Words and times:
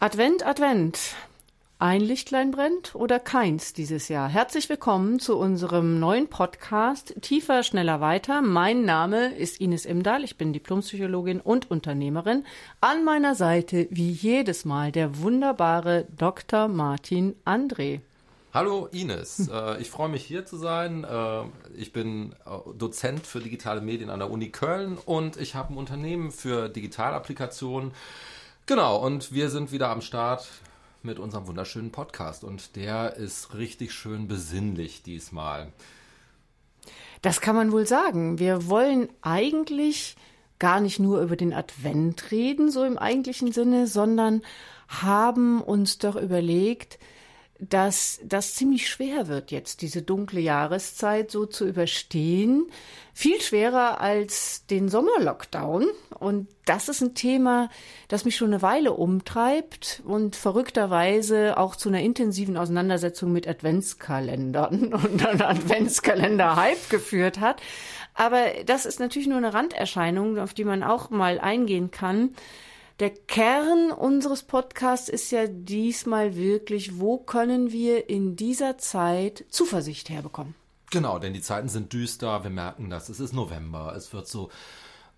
Advent, 0.00 0.46
Advent. 0.46 1.16
Ein 1.80 2.00
Lichtlein 2.00 2.52
brennt 2.52 2.94
oder 2.94 3.18
keins 3.18 3.72
dieses 3.72 4.08
Jahr. 4.08 4.28
Herzlich 4.28 4.68
willkommen 4.68 5.18
zu 5.18 5.36
unserem 5.36 5.98
neuen 5.98 6.28
Podcast 6.28 7.16
Tiefer, 7.20 7.64
schneller, 7.64 8.00
weiter. 8.00 8.40
Mein 8.40 8.84
Name 8.84 9.34
ist 9.34 9.60
Ines 9.60 9.84
Imdahl. 9.84 10.22
Ich 10.22 10.38
bin 10.38 10.52
Diplompsychologin 10.52 11.40
und 11.40 11.68
Unternehmerin. 11.68 12.44
An 12.80 13.04
meiner 13.04 13.34
Seite, 13.34 13.88
wie 13.90 14.12
jedes 14.12 14.64
Mal, 14.64 14.92
der 14.92 15.18
wunderbare 15.18 16.06
Dr. 16.16 16.68
Martin 16.68 17.34
André. 17.44 18.00
Hallo 18.54 18.86
Ines, 18.92 19.48
äh, 19.52 19.82
ich 19.82 19.90
freue 19.90 20.10
mich 20.10 20.24
hier 20.24 20.46
zu 20.46 20.58
sein. 20.58 21.02
Äh, 21.02 21.42
ich 21.76 21.92
bin 21.92 22.36
äh, 22.46 22.72
Dozent 22.78 23.26
für 23.26 23.40
digitale 23.40 23.80
Medien 23.80 24.10
an 24.10 24.20
der 24.20 24.30
Uni 24.30 24.50
Köln 24.50 24.96
und 25.04 25.36
ich 25.38 25.56
habe 25.56 25.74
ein 25.74 25.76
Unternehmen 25.76 26.30
für 26.30 26.68
Digitalapplikationen. 26.68 27.90
Genau, 28.68 28.98
und 28.98 29.32
wir 29.32 29.48
sind 29.48 29.72
wieder 29.72 29.88
am 29.88 30.02
Start 30.02 30.46
mit 31.02 31.18
unserem 31.18 31.46
wunderschönen 31.46 31.90
Podcast 31.90 32.44
und 32.44 32.76
der 32.76 33.16
ist 33.16 33.54
richtig 33.54 33.94
schön 33.94 34.28
besinnlich 34.28 35.02
diesmal. 35.02 35.72
Das 37.22 37.40
kann 37.40 37.56
man 37.56 37.72
wohl 37.72 37.86
sagen. 37.86 38.38
Wir 38.38 38.68
wollen 38.68 39.08
eigentlich 39.22 40.16
gar 40.58 40.80
nicht 40.80 40.98
nur 40.98 41.22
über 41.22 41.34
den 41.34 41.54
Advent 41.54 42.30
reden, 42.30 42.70
so 42.70 42.84
im 42.84 42.98
eigentlichen 42.98 43.52
Sinne, 43.52 43.86
sondern 43.86 44.42
haben 44.86 45.62
uns 45.62 45.96
doch 45.96 46.16
überlegt, 46.16 46.98
dass 47.60 48.20
das 48.24 48.54
ziemlich 48.54 48.88
schwer 48.88 49.26
wird, 49.26 49.50
jetzt 49.50 49.82
diese 49.82 50.02
dunkle 50.02 50.40
Jahreszeit 50.40 51.30
so 51.30 51.44
zu 51.44 51.66
überstehen. 51.66 52.66
Viel 53.12 53.40
schwerer 53.40 54.00
als 54.00 54.64
den 54.66 54.88
Sommerlockdown. 54.88 55.86
Und 56.20 56.46
das 56.66 56.88
ist 56.88 57.00
ein 57.00 57.14
Thema, 57.14 57.68
das 58.06 58.24
mich 58.24 58.36
schon 58.36 58.52
eine 58.52 58.62
Weile 58.62 58.92
umtreibt 58.92 60.02
und 60.04 60.36
verrückterweise 60.36 61.58
auch 61.58 61.74
zu 61.74 61.88
einer 61.88 62.00
intensiven 62.00 62.56
Auseinandersetzung 62.56 63.32
mit 63.32 63.48
Adventskalendern 63.48 64.92
und 64.94 65.26
einem 65.26 65.42
Adventskalender-Hype 65.42 66.90
geführt 66.90 67.40
hat. 67.40 67.60
Aber 68.14 68.44
das 68.66 68.86
ist 68.86 69.00
natürlich 69.00 69.28
nur 69.28 69.38
eine 69.38 69.52
Randerscheinung, 69.52 70.38
auf 70.38 70.54
die 70.54 70.64
man 70.64 70.84
auch 70.84 71.10
mal 71.10 71.40
eingehen 71.40 71.90
kann. 71.90 72.34
Der 73.00 73.10
Kern 73.10 73.92
unseres 73.92 74.42
Podcasts 74.42 75.08
ist 75.08 75.30
ja 75.30 75.46
diesmal 75.46 76.34
wirklich, 76.34 76.98
wo 76.98 77.18
können 77.18 77.70
wir 77.70 78.10
in 78.10 78.34
dieser 78.34 78.76
Zeit 78.76 79.44
Zuversicht 79.50 80.08
herbekommen? 80.08 80.56
Genau, 80.90 81.20
denn 81.20 81.32
die 81.32 81.40
Zeiten 81.40 81.68
sind 81.68 81.92
düster. 81.92 82.42
Wir 82.42 82.50
merken 82.50 82.90
das. 82.90 83.08
Es 83.08 83.20
ist 83.20 83.32
November. 83.32 83.94
Es 83.94 84.12
wird 84.12 84.26
so 84.26 84.50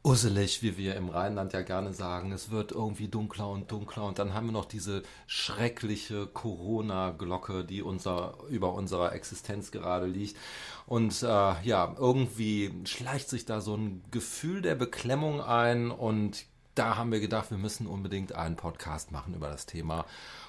usselig, 0.03 0.63
wie 0.63 0.77
wir 0.77 0.95
im 0.95 1.09
Rheinland 1.09 1.55
ja 1.55 1.63
gerne 1.63 1.95
sagen. 1.95 2.33
Es 2.33 2.51
wird 2.51 2.73
irgendwie 2.73 3.09
dunkler 3.09 3.49
und 3.49 3.71
dunkler. 3.73 4.05
Und 4.05 4.19
dann 4.19 4.35
haben 4.35 4.49
wir 4.49 4.53
noch 4.53 4.67
diese 4.67 5.03
schreckliche 5.27 6.27
Corona-Glocke, 6.27 7.65
die 7.65 7.81
unser, 7.81 8.35
über 8.51 8.75
unserer 8.75 9.15
Existenz 9.15 9.71
gerade 9.71 10.07
liegt. 10.07 10.37
Und 10.85 11.23
äh, 11.23 11.27
ja, 11.27 11.95
irgendwie 11.99 12.75
schleicht 12.85 13.31
sich 13.31 13.47
da 13.47 13.63
so 13.63 13.75
ein 13.75 14.05
Gefühl 14.11 14.61
der 14.61 14.75
Beklemmung 14.75 15.41
ein. 15.41 15.91
Und 15.91 16.45
da 16.75 16.97
haben 16.97 17.13
wir 17.13 17.21
gedacht, 17.21 17.51
wir 17.51 17.59
müssen 17.59 17.87
unbedingt 17.87 18.35
einen 18.35 18.57
Podcast 18.57 19.11
machen 19.13 19.35
über 19.35 19.49
das 19.49 19.67
Thema 19.67 20.07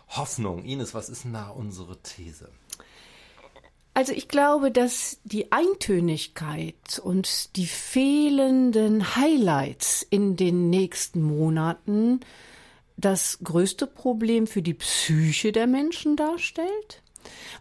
Hoffnung. 0.10 0.64
Ines, 0.64 0.94
was 0.94 1.10
ist 1.10 1.24
denn 1.24 1.34
da 1.34 1.50
unsere 1.50 1.98
These? 2.02 2.50
Also 3.94 4.14
ich 4.14 4.30
glaube, 4.30 4.72
dass 4.72 5.20
die 5.26 5.52
Eintönigkeit 5.52 7.00
und 7.04 7.56
die 7.58 7.68
fehlenden 7.68 9.16
Highlights 9.18 10.02
in 10.10 10.38
den 10.38 10.70
nächsten 10.70 11.22
Monaten 11.22 12.22
das 12.96 13.40
größte 13.44 13.88
Problem 13.88 14.48
für 14.48 14.62
die 14.62 14.76
Psyche 14.76 15.52
der 15.52 15.68
Menschen 15.68 16.16
darstellt. 16.16 17.02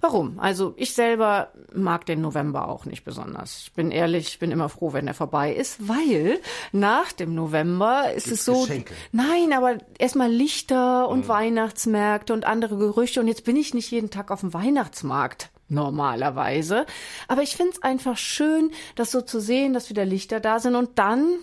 Warum? 0.01 0.39
Also 0.39 0.75
ich 0.77 0.95
selber 0.95 1.53
mag 1.75 2.07
den 2.07 2.21
November 2.21 2.69
auch 2.69 2.85
nicht 2.87 3.05
besonders. 3.05 3.63
Ich 3.65 3.73
bin 3.73 3.91
ehrlich, 3.91 4.29
ich 4.29 4.39
bin 4.39 4.51
immer 4.51 4.69
froh, 4.69 4.93
wenn 4.93 5.07
er 5.07 5.15
vorbei 5.15 5.53
ist, 5.53 5.89
weil 5.89 6.41
nach 6.73 7.13
dem 7.13 7.35
November 7.35 8.13
ist 8.13 8.25
Gibt's 8.25 8.41
es 8.41 8.45
so. 8.45 8.61
Geschenke. 8.63 8.95
Nein, 9.13 9.53
aber 9.53 9.79
erstmal 9.99 10.31
Lichter 10.31 11.09
und 11.09 11.25
mhm. 11.25 11.29
Weihnachtsmärkte 11.29 12.33
und 12.33 12.45
andere 12.45 12.77
Gerüchte. 12.77 13.21
Und 13.21 13.29
jetzt 13.29 13.45
bin 13.45 13.57
ich 13.57 13.75
nicht 13.75 13.91
jeden 13.91 14.11
Tag 14.11 14.31
auf 14.31 14.41
dem 14.41 14.55
Weihnachtsmarkt 14.55 15.51
normalerweise. 15.71 16.87
Aber 17.29 17.43
ich 17.43 17.57
finde 17.57 17.73
es 17.73 17.83
einfach 17.83 18.17
schön, 18.17 18.71
das 18.97 19.11
so 19.11 19.21
zu 19.21 19.41
sehen, 19.41 19.73
dass 19.73 19.91
wieder 19.91 20.05
Lichter 20.05 20.41
da 20.41 20.59
sind. 20.59 20.75
Und 20.75 20.99
dann, 20.99 21.39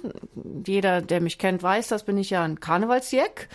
jeder, 0.65 1.01
der 1.01 1.21
mich 1.21 1.37
kennt, 1.37 1.63
weiß, 1.63 1.87
das 1.87 2.03
bin 2.03 2.17
ich 2.17 2.29
ja 2.29 2.43
ein 2.43 2.59
Karnevalsjack. 2.59 3.49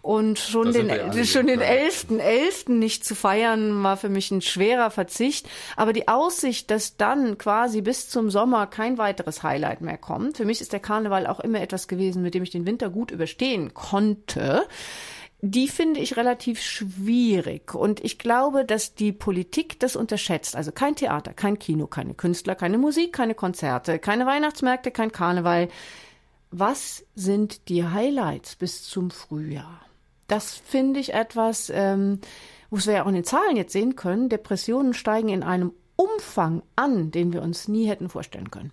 Und 0.00 0.38
schon 0.38 0.72
den, 0.72 0.88
schon 1.24 1.48
den 1.48 1.60
11.11. 1.60 2.18
11. 2.18 2.68
nicht 2.68 3.04
zu 3.04 3.14
feiern, 3.14 3.82
war 3.82 3.96
für 3.96 4.08
mich 4.08 4.30
ein 4.30 4.40
schwerer 4.40 4.90
Verzicht. 4.90 5.48
Aber 5.76 5.92
die 5.92 6.08
Aussicht, 6.08 6.70
dass 6.70 6.96
dann 6.96 7.36
quasi 7.36 7.82
bis 7.82 8.08
zum 8.08 8.30
Sommer 8.30 8.66
kein 8.66 8.96
weiteres 8.96 9.42
Highlight 9.42 9.80
mehr 9.80 9.98
kommt. 9.98 10.36
Für 10.36 10.44
mich 10.44 10.60
ist 10.60 10.72
der 10.72 10.80
Karneval 10.80 11.26
auch 11.26 11.40
immer 11.40 11.60
etwas 11.60 11.88
gewesen, 11.88 12.22
mit 12.22 12.34
dem 12.34 12.42
ich 12.42 12.50
den 12.50 12.66
Winter 12.66 12.90
gut 12.90 13.10
überstehen 13.10 13.74
konnte 13.74 14.66
die 15.40 15.68
finde 15.68 16.00
ich 16.00 16.16
relativ 16.16 16.60
schwierig. 16.60 17.74
Und 17.74 18.04
ich 18.04 18.18
glaube, 18.18 18.64
dass 18.64 18.94
die 18.94 19.12
Politik 19.12 19.78
das 19.78 19.94
unterschätzt. 19.94 20.56
Also 20.56 20.72
kein 20.72 20.96
Theater, 20.96 21.32
kein 21.32 21.58
Kino, 21.58 21.86
keine 21.86 22.14
Künstler, 22.14 22.56
keine 22.56 22.78
Musik, 22.78 23.12
keine 23.12 23.34
Konzerte, 23.34 23.98
keine 23.98 24.26
Weihnachtsmärkte, 24.26 24.90
kein 24.90 25.12
Karneval. 25.12 25.68
Was 26.50 27.04
sind 27.14 27.68
die 27.68 27.84
Highlights 27.84 28.56
bis 28.56 28.82
zum 28.82 29.10
Frühjahr? 29.10 29.80
Das 30.26 30.54
finde 30.54 30.98
ich 30.98 31.14
etwas, 31.14 31.70
ähm, 31.72 32.20
wo 32.70 32.78
wir 32.78 32.94
ja 32.94 33.04
auch 33.04 33.08
in 33.08 33.14
den 33.14 33.24
Zahlen 33.24 33.56
jetzt 33.56 33.72
sehen 33.72 33.94
können. 33.94 34.28
Depressionen 34.28 34.92
steigen 34.92 35.28
in 35.28 35.42
einem 35.42 35.72
Umfang 35.94 36.62
an, 36.74 37.10
den 37.10 37.32
wir 37.32 37.42
uns 37.42 37.68
nie 37.68 37.86
hätten 37.86 38.08
vorstellen 38.08 38.50
können. 38.50 38.72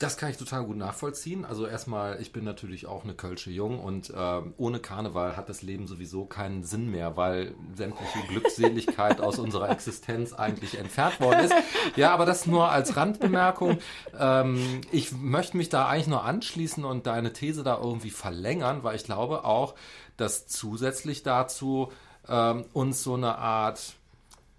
Das 0.00 0.16
kann 0.16 0.30
ich 0.30 0.38
total 0.38 0.64
gut 0.64 0.78
nachvollziehen. 0.78 1.44
Also 1.44 1.66
erstmal, 1.66 2.22
ich 2.22 2.32
bin 2.32 2.42
natürlich 2.42 2.86
auch 2.86 3.04
eine 3.04 3.12
Kölsche 3.12 3.50
Jung 3.50 3.78
und 3.78 4.08
äh, 4.08 4.40
ohne 4.56 4.78
Karneval 4.78 5.36
hat 5.36 5.50
das 5.50 5.60
Leben 5.60 5.86
sowieso 5.86 6.24
keinen 6.24 6.64
Sinn 6.64 6.90
mehr, 6.90 7.18
weil 7.18 7.52
sämtliche 7.76 8.18
Glückseligkeit 8.28 9.20
aus 9.20 9.38
unserer 9.38 9.68
Existenz 9.68 10.32
eigentlich 10.32 10.78
entfernt 10.78 11.20
worden 11.20 11.40
ist. 11.40 11.54
Ja, 11.96 12.14
aber 12.14 12.24
das 12.24 12.46
nur 12.46 12.70
als 12.70 12.96
Randbemerkung. 12.96 13.76
Ähm, 14.18 14.80
ich 14.90 15.12
möchte 15.12 15.58
mich 15.58 15.68
da 15.68 15.86
eigentlich 15.86 16.06
nur 16.06 16.24
anschließen 16.24 16.82
und 16.82 17.06
deine 17.06 17.34
These 17.34 17.62
da 17.62 17.76
irgendwie 17.76 18.10
verlängern, 18.10 18.82
weil 18.82 18.96
ich 18.96 19.04
glaube 19.04 19.44
auch, 19.44 19.74
dass 20.16 20.46
zusätzlich 20.46 21.24
dazu 21.24 21.92
ähm, 22.26 22.64
uns 22.72 23.02
so 23.02 23.16
eine 23.16 23.36
Art 23.36 23.96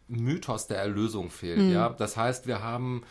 Mythos 0.08 0.68
der 0.68 0.78
Erlösung 0.78 1.31
fehlt. 1.31 1.62
Mhm. 1.62 1.73
Ja, 1.73 1.90
das 1.90 2.16
heißt, 2.16 2.46
wir 2.46 2.62
haben 2.62 3.02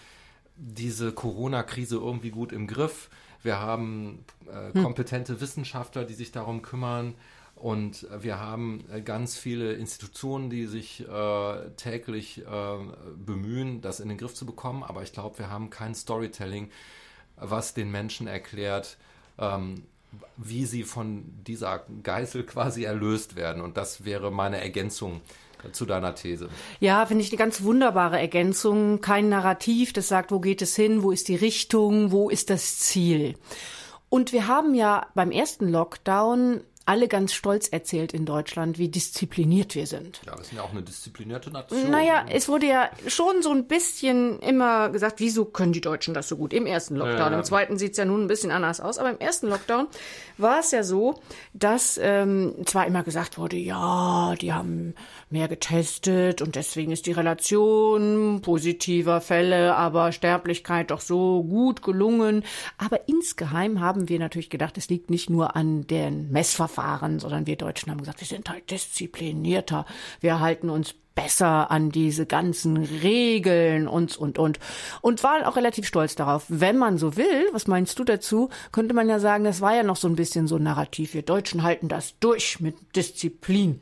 diese 0.61 1.13
Corona-Krise 1.13 1.97
irgendwie 1.97 2.31
gut 2.31 2.53
im 2.53 2.67
Griff. 2.67 3.09
Wir 3.43 3.59
haben 3.61 4.25
äh, 4.47 4.75
hm. 4.75 4.83
kompetente 4.83 5.41
Wissenschaftler, 5.41 6.05
die 6.05 6.15
sich 6.15 6.33
darum 6.33 6.63
kümmern. 6.63 7.15
Und 7.57 8.07
wir 8.19 8.39
haben 8.39 8.85
äh, 8.93 9.01
ganz 9.01 9.37
viele 9.37 9.73
Institutionen, 9.75 10.51
die 10.51 10.67
sich 10.67 11.07
äh, 11.07 11.71
täglich 11.77 12.43
äh, 12.47 12.79
bemühen, 13.17 13.81
das 13.81 14.01
in 14.01 14.09
den 14.09 14.19
Griff 14.19 14.35
zu 14.35 14.47
bekommen. 14.47 14.83
Aber 14.83 15.03
ich 15.03 15.13
glaube, 15.13 15.39
wir 15.39 15.51
haben 15.51 15.71
kein 15.71 15.95
Storytelling, 15.95 16.71
was 17.37 17.75
den 17.75 17.91
Menschen 17.91 18.27
erklärt, 18.27 18.99
ähm, 19.39 19.85
wie 20.37 20.67
sie 20.67 20.83
von 20.83 21.25
dieser 21.47 21.85
Geißel 22.03 22.45
quasi 22.45 22.85
erlöst 22.85 23.37
werden. 23.37 23.63
Und 23.63 23.77
das 23.77 24.05
wäre 24.05 24.31
meine 24.31 24.61
Ergänzung 24.61 25.21
zu 25.73 25.87
deiner 25.87 26.15
These. 26.15 26.49
Ja, 26.81 27.07
finde 27.07 27.25
ich 27.25 27.31
eine 27.31 27.39
ganz 27.39 27.63
wunderbare 27.63 28.19
Ergänzung. 28.19 29.01
Kein 29.01 29.29
Narrativ, 29.29 29.93
das 29.93 30.09
sagt, 30.09 30.31
wo 30.33 30.41
geht 30.41 30.63
es 30.63 30.77
hin, 30.77 31.03
wo 31.03 31.11
ist 31.11 31.29
die 31.29 31.37
Richtung, 31.37 32.13
wo 32.13 32.31
ist 32.31 32.51
das 32.51 32.79
Ziel. 32.79 33.35
Und 34.09 34.33
wir 34.33 34.49
haben 34.49 34.75
ja 34.75 35.07
beim 35.15 35.31
ersten 35.31 35.69
Lockdown 35.69 36.63
alle 36.91 37.07
ganz 37.07 37.35
stolz 37.35 37.69
erzählt 37.69 38.13
in 38.13 38.25
Deutschland, 38.27 38.77
wie 38.77 38.89
diszipliniert 38.89 39.77
wir 39.77 39.87
sind. 39.87 40.21
Ja, 40.27 40.37
wir 40.37 40.43
sind 40.43 40.57
ja 40.57 40.65
auch 40.65 40.73
eine 40.73 40.83
disziplinierte 40.83 41.51
Nation. 41.53 41.89
Naja, 41.89 42.27
es 42.29 42.49
wurde 42.49 42.67
ja 42.67 42.91
schon 43.07 43.43
so 43.43 43.53
ein 43.53 43.69
bisschen 43.69 44.41
immer 44.41 44.89
gesagt, 44.89 45.21
wieso 45.21 45.45
können 45.45 45.73
die 45.73 45.81
Deutschen 45.81 46.15
das 46.15 46.29
so 46.29 46.37
gut 46.37 46.53
im 46.53 46.67
ersten 46.67 46.97
Lockdown? 46.97 47.33
Ja. 47.33 47.39
Im 47.39 47.45
zweiten 47.45 47.79
sieht 47.79 47.93
es 47.93 47.99
ja 47.99 48.05
nun 48.05 48.25
ein 48.25 48.27
bisschen 48.27 48.51
anders 48.51 48.81
aus, 48.81 48.99
aber 48.99 49.11
im 49.11 49.19
ersten 49.21 49.47
Lockdown 49.47 49.87
war 50.37 50.59
es 50.59 50.73
ja 50.73 50.83
so, 50.83 51.21
dass 51.53 51.97
ähm, 52.03 52.57
zwar 52.65 52.89
immer 52.89 53.05
gesagt 53.05 53.39
wurde, 53.39 53.57
ja, 53.57 54.35
die 54.41 54.53
haben 54.53 54.95
mehr 55.31 55.49
getestet 55.49 56.43
und 56.43 56.57
deswegen 56.57 56.93
ist 56.93 57.07
die 57.07 57.13
Relation 57.13 58.41
positiver 58.43 59.21
Fälle, 59.21 59.77
aber 59.77 60.13
Sterblichkeit 60.13 60.91
doch 60.91 61.01
so 61.01 61.43
gut 61.45 61.83
gelungen. 61.83 62.45
Aber 62.79 63.09
insgeheim 63.09 63.81
haben 63.81 64.09
wir 64.09 64.19
natürlich 64.19 64.51
gedacht, 64.51 64.77
es 64.79 64.89
liegt 64.89 65.11
nicht 65.11 65.31
nur 65.31 65.57
an 65.57 65.87
den 65.87 66.31
Messverfahren, 66.31 67.19
sondern 67.19 67.47
wir 67.47 67.57
Deutschen 67.57 67.91
haben 67.91 67.99
gesagt, 67.99 68.21
wir 68.21 68.27
sind 68.27 68.49
halt 68.49 68.71
disziplinierter, 68.71 69.87
wir 70.21 70.41
halten 70.41 70.71
uns 70.71 70.95
besser 71.15 71.71
an 71.71 71.91
diese 71.91 72.25
ganzen 72.25 72.79
Regeln 72.79 73.89
und, 73.89 74.17
und, 74.17 74.39
und. 74.39 74.59
Und 75.01 75.23
war 75.23 75.47
auch 75.49 75.57
relativ 75.57 75.87
stolz 75.87 76.15
darauf. 76.15 76.45
Wenn 76.49 76.79
man 76.79 76.99
so 76.99 77.17
will, 77.17 77.49
was 77.53 77.67
meinst 77.67 77.99
du 77.99 78.05
dazu, 78.05 78.49
könnte 78.73 78.95
man 78.95 79.09
ja 79.09 79.19
sagen, 79.19 79.45
das 79.45 79.61
war 79.61 79.75
ja 79.75 79.83
noch 79.83 79.97
so 79.97 80.09
ein 80.09 80.17
bisschen 80.17 80.47
so 80.47 80.57
ein 80.57 80.63
Narrativ. 80.63 81.15
Wir 81.15 81.23
Deutschen 81.23 81.63
halten 81.63 81.89
das 81.89 82.19
durch 82.21 82.61
mit 82.61 82.77
Disziplin. 82.97 83.81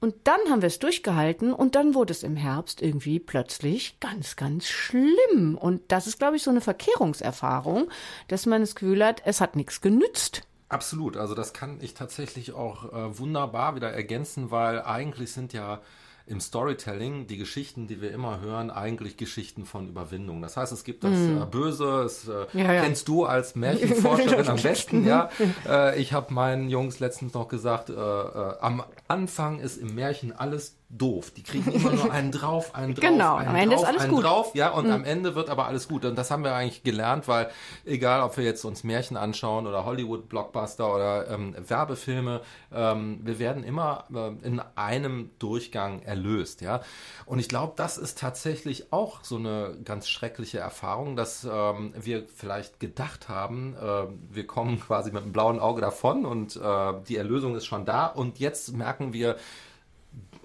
Und 0.00 0.14
dann 0.24 0.38
haben 0.50 0.60
wir 0.60 0.66
es 0.66 0.78
durchgehalten 0.78 1.52
und 1.52 1.74
dann 1.74 1.94
wurde 1.94 2.12
es 2.12 2.22
im 2.22 2.36
Herbst 2.36 2.82
irgendwie 2.82 3.18
plötzlich 3.18 3.98
ganz, 3.98 4.36
ganz 4.36 4.66
schlimm. 4.66 5.56
Und 5.58 5.82
das 5.88 6.06
ist, 6.06 6.18
glaube 6.18 6.36
ich, 6.36 6.42
so 6.42 6.50
eine 6.50 6.60
Verkehrungserfahrung, 6.60 7.88
dass 8.28 8.46
man 8.46 8.60
das 8.60 8.74
Gefühl 8.74 9.04
hat, 9.04 9.22
es 9.24 9.40
hat 9.40 9.56
nichts 9.56 9.80
genützt. 9.80 10.42
Absolut. 10.68 11.16
Also 11.16 11.34
das 11.34 11.52
kann 11.52 11.78
ich 11.80 11.94
tatsächlich 11.94 12.52
auch 12.52 12.92
äh, 12.92 13.18
wunderbar 13.18 13.76
wieder 13.76 13.90
ergänzen, 13.92 14.50
weil 14.50 14.82
eigentlich 14.82 15.32
sind 15.32 15.52
ja 15.52 15.80
im 16.26 16.40
Storytelling 16.40 17.28
die 17.28 17.36
Geschichten, 17.36 17.86
die 17.86 18.02
wir 18.02 18.10
immer 18.10 18.40
hören, 18.40 18.70
eigentlich 18.70 19.16
Geschichten 19.16 19.64
von 19.64 19.88
Überwindung. 19.88 20.42
Das 20.42 20.56
heißt, 20.56 20.72
es 20.72 20.82
gibt 20.82 21.04
das 21.04 21.12
mm. 21.12 21.42
äh, 21.42 21.46
Böse, 21.46 22.02
das 22.02 22.26
äh, 22.26 22.46
ja, 22.52 22.72
ja. 22.72 22.82
kennst 22.82 23.06
du 23.06 23.24
als 23.24 23.54
Märchenforscherin 23.54 24.48
am 24.48 24.60
besten, 24.60 25.06
ja. 25.06 25.30
Äh, 25.66 26.00
ich 26.00 26.12
habe 26.12 26.32
meinen 26.32 26.68
Jungs 26.68 27.00
letztens 27.00 27.34
noch 27.34 27.48
gesagt, 27.48 27.90
äh, 27.90 27.92
äh, 27.92 28.54
am 28.60 28.82
Anfang 29.08 29.58
ist 29.58 29.78
im 29.78 29.94
Märchen 29.94 30.32
alles 30.32 30.76
doof. 30.88 31.32
Die 31.32 31.42
kriegen 31.42 31.72
immer 31.72 31.90
nur 31.90 32.10
einen 32.12 32.30
drauf, 32.30 32.74
einen 32.74 32.94
drauf, 32.94 33.10
genau, 33.10 33.36
einen 33.36 33.48
am 33.48 33.56
Ende 33.56 33.74
drauf, 33.74 33.82
ist 33.82 33.88
alles 33.88 34.02
einen 34.02 34.12
gut. 34.12 34.24
drauf, 34.24 34.54
ja, 34.54 34.70
und 34.70 34.86
mhm. 34.86 34.92
am 34.92 35.04
Ende 35.04 35.34
wird 35.34 35.50
aber 35.50 35.66
alles 35.66 35.88
gut. 35.88 36.04
Und 36.04 36.16
das 36.16 36.30
haben 36.30 36.44
wir 36.44 36.54
eigentlich 36.54 36.84
gelernt, 36.84 37.26
weil 37.28 37.50
egal, 37.84 38.22
ob 38.22 38.36
wir 38.36 38.44
jetzt 38.44 38.64
uns 38.64 38.84
Märchen 38.84 39.16
anschauen 39.16 39.66
oder 39.66 39.84
Hollywood-Blockbuster 39.84 40.94
oder 40.94 41.30
ähm, 41.30 41.56
Werbefilme, 41.66 42.40
ähm, 42.72 43.20
wir 43.22 43.38
werden 43.38 43.64
immer 43.64 44.04
äh, 44.14 44.46
in 44.46 44.60
einem 44.76 45.30
Durchgang 45.38 46.02
erlöst, 46.02 46.60
ja. 46.60 46.82
Und 47.24 47.40
ich 47.40 47.48
glaube, 47.48 47.72
das 47.76 47.98
ist 47.98 48.18
tatsächlich 48.18 48.92
auch 48.92 49.24
so 49.24 49.36
eine 49.36 49.76
ganz 49.84 50.08
schreckliche 50.08 50.58
Erfahrung, 50.58 51.16
dass 51.16 51.46
ähm, 51.50 51.94
wir 51.98 52.26
vielleicht 52.28 52.78
gedacht 52.78 53.28
haben, 53.28 53.74
äh, 53.74 54.06
wir 54.30 54.46
kommen 54.46 54.80
quasi 54.80 55.10
mit 55.10 55.22
einem 55.22 55.32
blauen 55.32 55.58
Auge 55.58 55.80
davon 55.80 56.24
und 56.24 56.56
äh, 56.56 56.92
die 57.08 57.16
Erlösung 57.16 57.56
ist 57.56 57.66
schon 57.66 57.84
da 57.84 58.06
und 58.06 58.38
jetzt 58.38 58.72
merken 58.72 59.12
wir, 59.12 59.36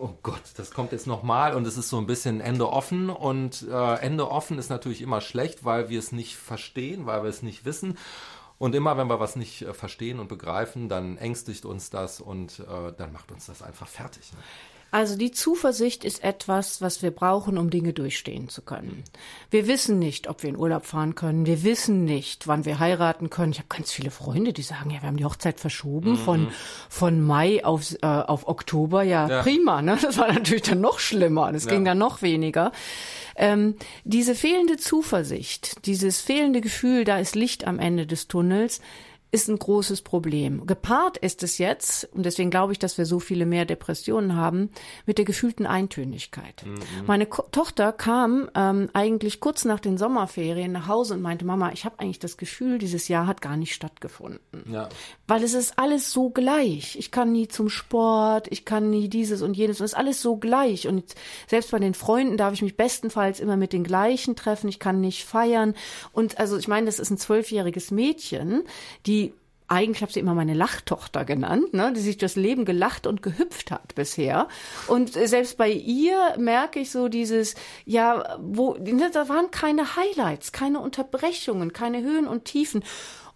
oh 0.02 0.18
Gott, 0.24 0.42
das 0.58 0.72
kommt 0.72 0.92
jetzt 0.92 1.06
nochmal 1.06 1.56
und 1.56 1.66
es 1.68 1.78
ist 1.78 1.90
so 1.90 1.98
ein 1.98 2.08
bisschen 2.08 2.42
Ende 2.42 2.68
offen 2.68 3.10
und 3.10 3.68
äh, 3.70 3.96
Ende 3.96 4.30
offen 4.30 4.58
ist 4.58 4.70
natürlich 4.70 5.02
immer 5.02 5.22
schlecht, 5.22 5.64
weil 5.64 5.90
wir 5.90 6.00
es 6.00 6.12
nicht 6.12 6.36
verstehen, 6.36 7.06
weil 7.06 7.24
wir 7.24 7.30
es 7.30 7.44
nicht 7.44 7.66
wissen. 7.66 7.98
Und 8.58 8.76
immer 8.76 8.98
wenn 8.98 9.08
wir 9.08 9.20
was 9.20 9.36
nicht 9.36 9.62
äh, 9.62 9.74
verstehen 9.74 10.20
und 10.20 10.28
begreifen, 10.28 10.90
dann 10.90 11.18
ängstigt 11.18 11.66
uns 11.66 11.90
das 11.92 12.20
und 12.20 12.60
äh, 12.60 12.94
dann 12.98 13.14
macht 13.14 13.32
uns 13.32 13.46
das 13.46 13.62
einfach 13.62 13.88
fertig. 13.88 14.34
Ne? 14.34 14.40
Also 14.92 15.18
die 15.18 15.32
Zuversicht 15.32 16.04
ist 16.04 16.22
etwas, 16.22 16.82
was 16.82 17.02
wir 17.02 17.12
brauchen, 17.12 17.58
um 17.58 17.70
Dinge 17.70 17.94
durchstehen 17.94 18.50
zu 18.50 18.62
können. 18.62 19.06
Wir 19.50 19.66
wissen 19.68 20.00
nicht, 20.00 20.28
ob 20.28 20.44
wir 20.44 20.50
in 20.50 20.58
Urlaub 20.58 20.86
fahren 20.86 21.16
können. 21.16 21.46
Wir 21.46 21.64
wissen 21.64 22.04
nicht, 22.04 22.46
wann 22.48 22.66
wir 22.66 22.80
heiraten 22.80 23.30
können. 23.30 23.54
Ich 23.54 23.60
habe 23.60 23.70
ganz 23.70 23.92
viele 23.94 24.12
Freunde, 24.12 24.52
die 24.52 24.64
sagen, 24.64 24.90
ja, 24.90 25.02
wir 25.02 25.08
haben 25.08 25.16
die 25.16 25.24
Hochzeit 25.24 25.62
verschoben 25.62 26.12
mhm. 26.12 26.18
von, 26.18 26.48
von 26.90 27.22
Mai 27.22 27.64
auf, 27.64 27.94
äh, 28.02 28.06
auf 28.06 28.50
Oktober. 28.50 29.04
Ja, 29.04 29.30
ja, 29.30 29.42
prima. 29.42 29.82
Ne? 29.82 29.98
Das 30.02 30.18
war 30.18 30.32
natürlich 30.32 30.64
dann 30.64 30.82
noch 30.82 31.00
schlimmer. 31.00 31.54
Das 31.54 31.64
ja. 31.64 31.72
ging 31.72 31.86
dann 31.86 31.98
noch 31.98 32.22
weniger. 32.22 32.74
Ähm, 33.38 33.76
diese 34.04 34.36
fehlende 34.36 34.76
Zuversicht, 34.76 35.86
dieses 35.86 36.20
fehlende 36.20 36.60
Gefühl, 36.60 37.06
da 37.06 37.18
ist 37.18 37.36
Licht 37.36 37.66
am 37.66 37.80
Ende 37.80 38.06
des 38.06 38.28
Tunnels, 38.28 38.82
ist 39.32 39.48
ein 39.48 39.58
großes 39.58 40.02
Problem. 40.02 40.68
Gepaart 40.68 41.18
ist 41.18 41.42
es 41.42 41.58
jetzt, 41.58 42.10
und 42.14 42.26
deswegen 42.26 42.50
glaube 42.50 42.74
ich, 42.74 42.80
dass 42.80 42.98
wir 42.98 43.06
so 43.06 43.20
viele 43.20 43.46
mehr 43.46 43.64
Depressionen 43.64 44.36
haben, 44.36 44.72
mit 45.06 45.18
der 45.18 45.26
gefühlten 45.26 45.66
Eintönigkeit. 45.66 46.66
Mhm. 46.66 47.06
Meine 47.08 47.26
Ko 47.26 47.44
Tochter 47.52 47.94
kam 47.94 48.50
ähm, 48.56 48.90
eigentlich 48.94 49.40
kurz 49.40 49.64
nach 49.64 49.80
den 49.80 49.98
Sommerferien 49.98 50.74
nach 50.74 50.88
Hause 50.88 51.14
und 51.14 51.22
meinte, 51.22 51.46
Mama, 51.46 51.72
ich 51.72 51.86
habe 51.86 52.00
eigentlich 52.00 52.20
das 52.20 52.36
Gefühl, 52.36 52.78
dieses 52.78 53.08
Jahr 53.08 53.26
hat 53.26 53.42
gar 53.42 53.56
nicht 53.56 53.74
stattgefunden. 53.74 54.66
Ja. 54.70 54.90
Weil 55.28 55.44
es 55.44 55.54
ist 55.54 55.80
alles 55.80 56.12
so 56.12 56.30
gleich. 56.30 56.98
Ich 56.98 57.12
kann 57.12 57.32
nie 57.32 57.48
zum 57.48 57.70
Sport, 57.70 58.48
ich 58.52 58.66
kann 58.66 58.90
nie 58.90 59.08
dieses 59.08 59.42
und 59.42 59.56
jenes, 59.56 59.80
und 59.80 59.86
es 59.86 59.94
ist 59.94 59.98
alles 59.98 60.22
so 60.22 60.36
gleich. 60.36 60.90
Und 60.90 61.16
selbst 61.48 61.72
bei 61.72 61.80
den 61.80 61.94
Freunden 61.94 62.36
darf 62.36 62.54
ich 62.54 62.62
mich 62.62 62.76
bestenfalls 62.76 63.40
immer 63.40 63.56
mit 63.56 63.72
den 63.72 63.86
gleichen 63.86 64.36
treffen, 64.36 64.68
ich 64.68 64.80
kann 64.80 65.00
nicht 65.00 65.24
feiern. 65.24 65.74
Und 66.12 66.38
also 66.38 66.58
ich 66.58 66.68
meine, 66.68 66.88
das 66.88 67.00
ist 67.00 67.12
ein 67.12 67.18
zwölfjähriges 67.18 67.92
Mädchen, 67.92 68.64
die 69.06 69.21
eigentlich 69.72 70.02
habe 70.02 70.12
sie 70.12 70.20
immer 70.20 70.36
meine 70.36 70.54
Lachtochter 70.54 71.24
genannt, 71.24 71.74
ne, 71.74 71.94
die 71.96 72.02
sich 72.02 72.18
das 72.18 72.36
Leben 72.36 72.66
gelacht 72.66 73.08
und 73.08 73.24
gehüpft 73.24 73.72
hat 73.72 73.96
bisher. 73.96 74.50
Und 74.88 75.14
selbst 75.14 75.58
bei 75.58 75.72
ihr 75.72 76.36
merke 76.38 76.80
ich 76.80 76.92
so 76.92 77.08
dieses, 77.08 77.56
ja, 77.86 78.38
wo, 78.42 78.74
ne, 78.74 79.10
da 79.14 79.30
waren 79.30 79.50
keine 79.50 79.96
Highlights, 79.96 80.52
keine 80.52 80.82
Unterbrechungen, 80.82 81.72
keine 81.72 82.02
Höhen 82.02 82.28
und 82.28 82.46
Tiefen. 82.46 82.84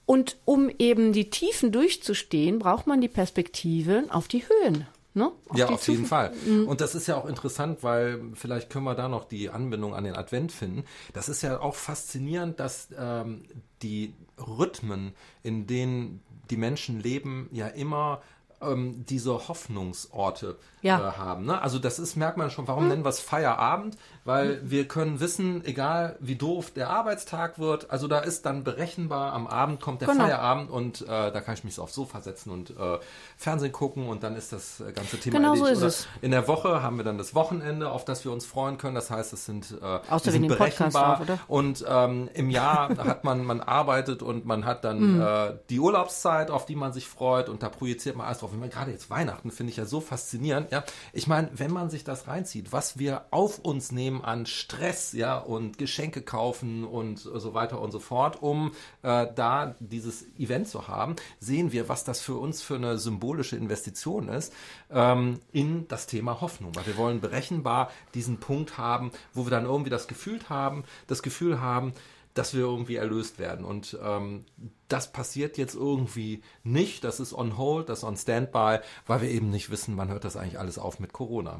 Und 0.06 0.38
um 0.44 0.70
eben 0.78 1.14
die 1.14 1.30
Tiefen 1.30 1.72
durchzustehen, 1.72 2.60
braucht 2.60 2.86
man 2.86 3.00
die 3.00 3.08
Perspektive 3.08 4.04
auf 4.10 4.28
die 4.28 4.44
Höhen. 4.48 4.86
Ne? 5.16 5.32
Auf 5.48 5.58
ja, 5.58 5.70
auf 5.70 5.88
jeden 5.88 6.06
Fall. 6.06 6.34
Mhm. 6.46 6.68
Und 6.68 6.82
das 6.82 6.94
ist 6.94 7.08
ja 7.08 7.16
auch 7.16 7.26
interessant, 7.26 7.84
weil 7.84 8.22
vielleicht 8.34 8.70
können 8.70 8.84
wir 8.84 8.96
da 8.96 9.08
noch 9.08 9.24
die 9.24 9.50
Anbindung 9.50 9.96
an 9.96 10.04
den 10.04 10.14
Advent 10.14 10.52
finden. 10.52 10.84
Das 11.14 11.30
ist 11.30 11.42
ja 11.42 11.62
auch 11.62 11.76
faszinierend, 11.76 12.60
dass 12.60 12.90
ähm, 13.00 13.46
die 13.82 14.14
Rhythmen, 14.38 15.14
in 15.42 15.68
denen 15.68 16.22
die 16.50 16.58
Menschen 16.58 17.00
leben, 17.00 17.50
ja 17.52 17.68
immer 17.68 18.22
ähm, 18.72 19.06
diese 19.08 19.48
Hoffnungsorte 19.48 20.58
ja. 20.82 21.00
äh, 21.00 21.12
haben. 21.14 21.46
Ne? 21.46 21.62
Also 21.62 21.80
das 21.80 22.00
ist, 22.00 22.16
merkt 22.16 22.38
man 22.38 22.50
schon, 22.50 22.68
warum 22.68 22.84
hm. 22.84 22.90
nennen 22.90 23.06
wir 23.06 23.10
es 23.10 23.20
Feierabend? 23.20 23.98
Weil 24.24 24.60
hm. 24.60 24.72
wir 24.72 24.88
können 24.88 25.20
wissen, 25.20 25.64
egal 25.66 26.18
wie 26.20 26.36
doof 26.36 26.72
der 26.72 26.90
Arbeitstag 26.90 27.60
wird, 27.60 27.92
also 27.92 28.08
da 28.08 28.20
ist 28.20 28.46
dann 28.46 28.64
berechenbar, 28.64 29.34
am 29.34 29.48
Abend 29.48 29.82
kommt 29.82 30.02
der 30.02 30.08
genau. 30.08 30.24
Feierabend 30.24 30.70
und 30.70 31.02
äh, 31.02 31.06
da 31.08 31.42
kann 31.42 31.54
ich 31.54 31.64
mich 31.64 31.76
so 31.76 31.84
aufs 31.84 31.94
Sofa 31.94 32.22
setzen 32.22 32.52
und 32.52 32.72
äh, 32.72 33.00
Fernsehen 33.38 33.72
gucken 33.72 34.08
und 34.08 34.24
dann 34.24 34.36
ist 34.36 34.52
das 34.52 34.84
ganze 34.96 35.20
Thema 35.20 35.38
genau 35.38 35.54
erledigt. 35.54 35.80
So 35.80 35.88
ist 35.88 36.00
es. 36.00 36.08
In 36.22 36.32
der 36.32 36.48
Woche 36.48 36.82
haben 36.82 36.98
wir 36.98 37.04
dann 37.04 37.18
das 37.18 37.36
Wochenende, 37.36 37.92
auf 37.92 38.06
das 38.06 38.26
wir 38.26 38.32
uns 38.32 38.46
freuen 38.46 38.78
können. 38.78 38.96
Das 38.96 39.10
heißt, 39.12 39.34
es 39.34 39.46
sind, 39.46 39.76
äh, 39.82 40.20
sind 40.20 40.48
berechenbar. 40.48 41.24
Drauf, 41.26 41.40
und 41.48 41.86
ähm, 41.88 42.30
im 42.34 42.50
Jahr 42.50 42.90
hat 42.98 43.24
man, 43.24 43.44
man 43.44 43.62
arbeitet 43.62 44.22
und 44.22 44.46
man 44.46 44.66
hat 44.66 44.84
dann 44.84 45.00
hm. 45.00 45.22
äh, 45.22 45.58
die 45.70 45.80
Urlaubszeit, 45.80 46.52
auf 46.52 46.66
die 46.66 46.76
man 46.76 46.94
sich 46.94 47.08
freut 47.08 47.50
und 47.50 47.64
da 47.64 47.70
projiziert 47.70 48.16
man 48.16 48.28
alles 48.28 48.40
drauf. 48.40 48.52
Wenn 48.56 48.62
man 48.62 48.70
gerade 48.70 48.92
jetzt 48.92 49.10
Weihnachten 49.10 49.52
finde 49.52 49.72
ich 49.72 49.78
ja 49.78 49.84
so 49.84 50.00
faszinierend. 50.00 50.72
Ja, 50.72 50.86
ich 51.12 51.28
meine, 51.28 51.50
wenn 51.54 51.74
man 51.74 51.90
sich 51.90 52.06
das 52.06 52.30
reinzieht, 52.30 52.72
was 52.72 52.98
wir 52.98 53.26
auf 53.32 53.60
uns 53.60 53.92
nehmen 53.92 54.24
an 54.24 54.46
Stress, 54.46 55.12
ja, 55.12 55.38
und 55.38 55.78
Geschenke 55.78 56.22
kaufen 56.22 56.86
und 56.86 57.20
so 57.20 57.54
weiter 57.54 57.82
und 57.82 57.92
so 57.92 58.00
fort, 58.00 58.42
um 58.42 58.72
äh, 59.02 59.28
da 59.36 59.76
dieses 59.82 60.26
Event 60.40 60.70
zu 60.70 60.88
haben, 60.88 61.18
sehen 61.42 61.74
wir, 61.74 61.90
was 61.90 62.06
das 62.06 62.22
für 62.22 62.36
uns 62.36 62.62
für 62.62 62.76
eine 62.76 62.98
symbolische 62.98 63.58
Investition 63.58 64.30
ist 64.30 64.54
ähm, 64.90 65.42
in 65.52 65.90
das 65.90 66.08
Thema 66.08 66.40
Hoffnung, 66.40 66.74
weil 66.76 66.86
wir 66.86 66.96
wollen 66.96 67.20
berechenbar 67.20 67.92
diesen 68.14 68.40
Punkt 68.40 68.78
haben, 68.78 69.12
wo 69.34 69.46
wir 69.46 69.52
dann 69.52 69.66
irgendwie 69.66 69.90
das 69.90 70.08
Gefühl 70.08 70.40
haben, 70.48 70.86
das 71.08 71.22
Gefühl 71.22 71.60
haben, 71.60 71.94
dass 72.36 72.54
wir 72.54 72.62
irgendwie 72.62 72.98
erlöst 72.98 73.40
werden. 73.40 73.66
Und 73.66 73.98
ähm, 74.04 74.46
das 74.88 75.12
passiert 75.12 75.58
jetzt 75.58 75.74
irgendwie 75.74 76.44
nicht. 76.64 77.04
Das 77.04 77.20
ist 77.20 77.34
on 77.34 77.58
hold, 77.58 77.90
das 77.90 78.00
ist 78.00 78.04
on 78.04 78.18
standby, 78.18 78.78
weil 79.08 79.22
wir 79.22 79.30
eben 79.30 79.50
nicht 79.50 79.72
wissen, 79.72 79.98
wann 79.98 80.10
hört 80.10 80.26
das 80.26 80.38
eigentlich 80.38 80.60
alles 80.60 80.78
auf 80.78 81.00
mit 81.00 81.14
Corona. 81.14 81.60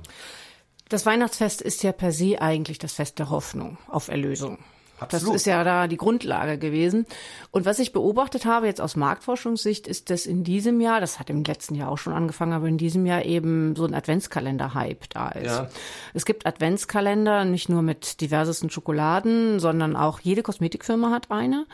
Das 0.90 1.06
Weihnachtsfest 1.08 1.62
ist 1.64 1.82
ja 1.82 1.92
per 1.92 2.12
se 2.12 2.40
eigentlich 2.42 2.78
das 2.78 2.94
Fest 2.94 3.18
der 3.18 3.32
Hoffnung 3.32 3.80
auf 3.88 4.10
Erlösung. 4.10 4.60
Absolut. 5.00 5.36
Das 5.36 5.42
ist 5.42 5.46
ja 5.46 5.64
da 5.64 5.88
die 5.88 5.98
Grundlage 5.98 6.58
gewesen. 6.58 7.06
Und 7.52 7.66
was 7.66 7.80
ich 7.80 7.92
beobachtet 7.94 8.46
habe 8.46 8.68
jetzt 8.68 8.82
aus 8.82 8.96
Marktforschungssicht, 8.96 9.88
ist, 9.88 10.10
dass 10.10 10.26
in 10.26 10.44
diesem 10.44 10.82
Jahr, 10.82 11.00
das 11.00 11.20
hat 11.20 11.30
im 11.30 11.44
letzten 11.44 11.76
Jahr 11.76 11.90
auch 11.90 11.98
schon 11.98 12.14
angefangen, 12.14 12.54
aber 12.54 12.68
in 12.68 12.78
diesem 12.78 13.06
Jahr 13.06 13.24
eben 13.26 13.76
so 13.76 13.86
ein 13.86 13.94
Adventskalender-Hype 13.94 15.10
da 15.10 15.30
ist. 15.30 15.46
Ja. 15.46 15.70
Es 16.14 16.26
gibt 16.26 16.46
Adventskalender, 16.46 17.46
nicht 17.46 17.70
nur 17.70 17.82
mit 17.82 18.22
diversesten 18.22 18.70
Schokoladen, 18.70 19.60
sondern 19.60 19.96
auch 19.96 20.20
jede 20.20 20.44
Kosmetikfirma 20.44 21.12
hat 21.12 21.32
eine. 21.32 21.66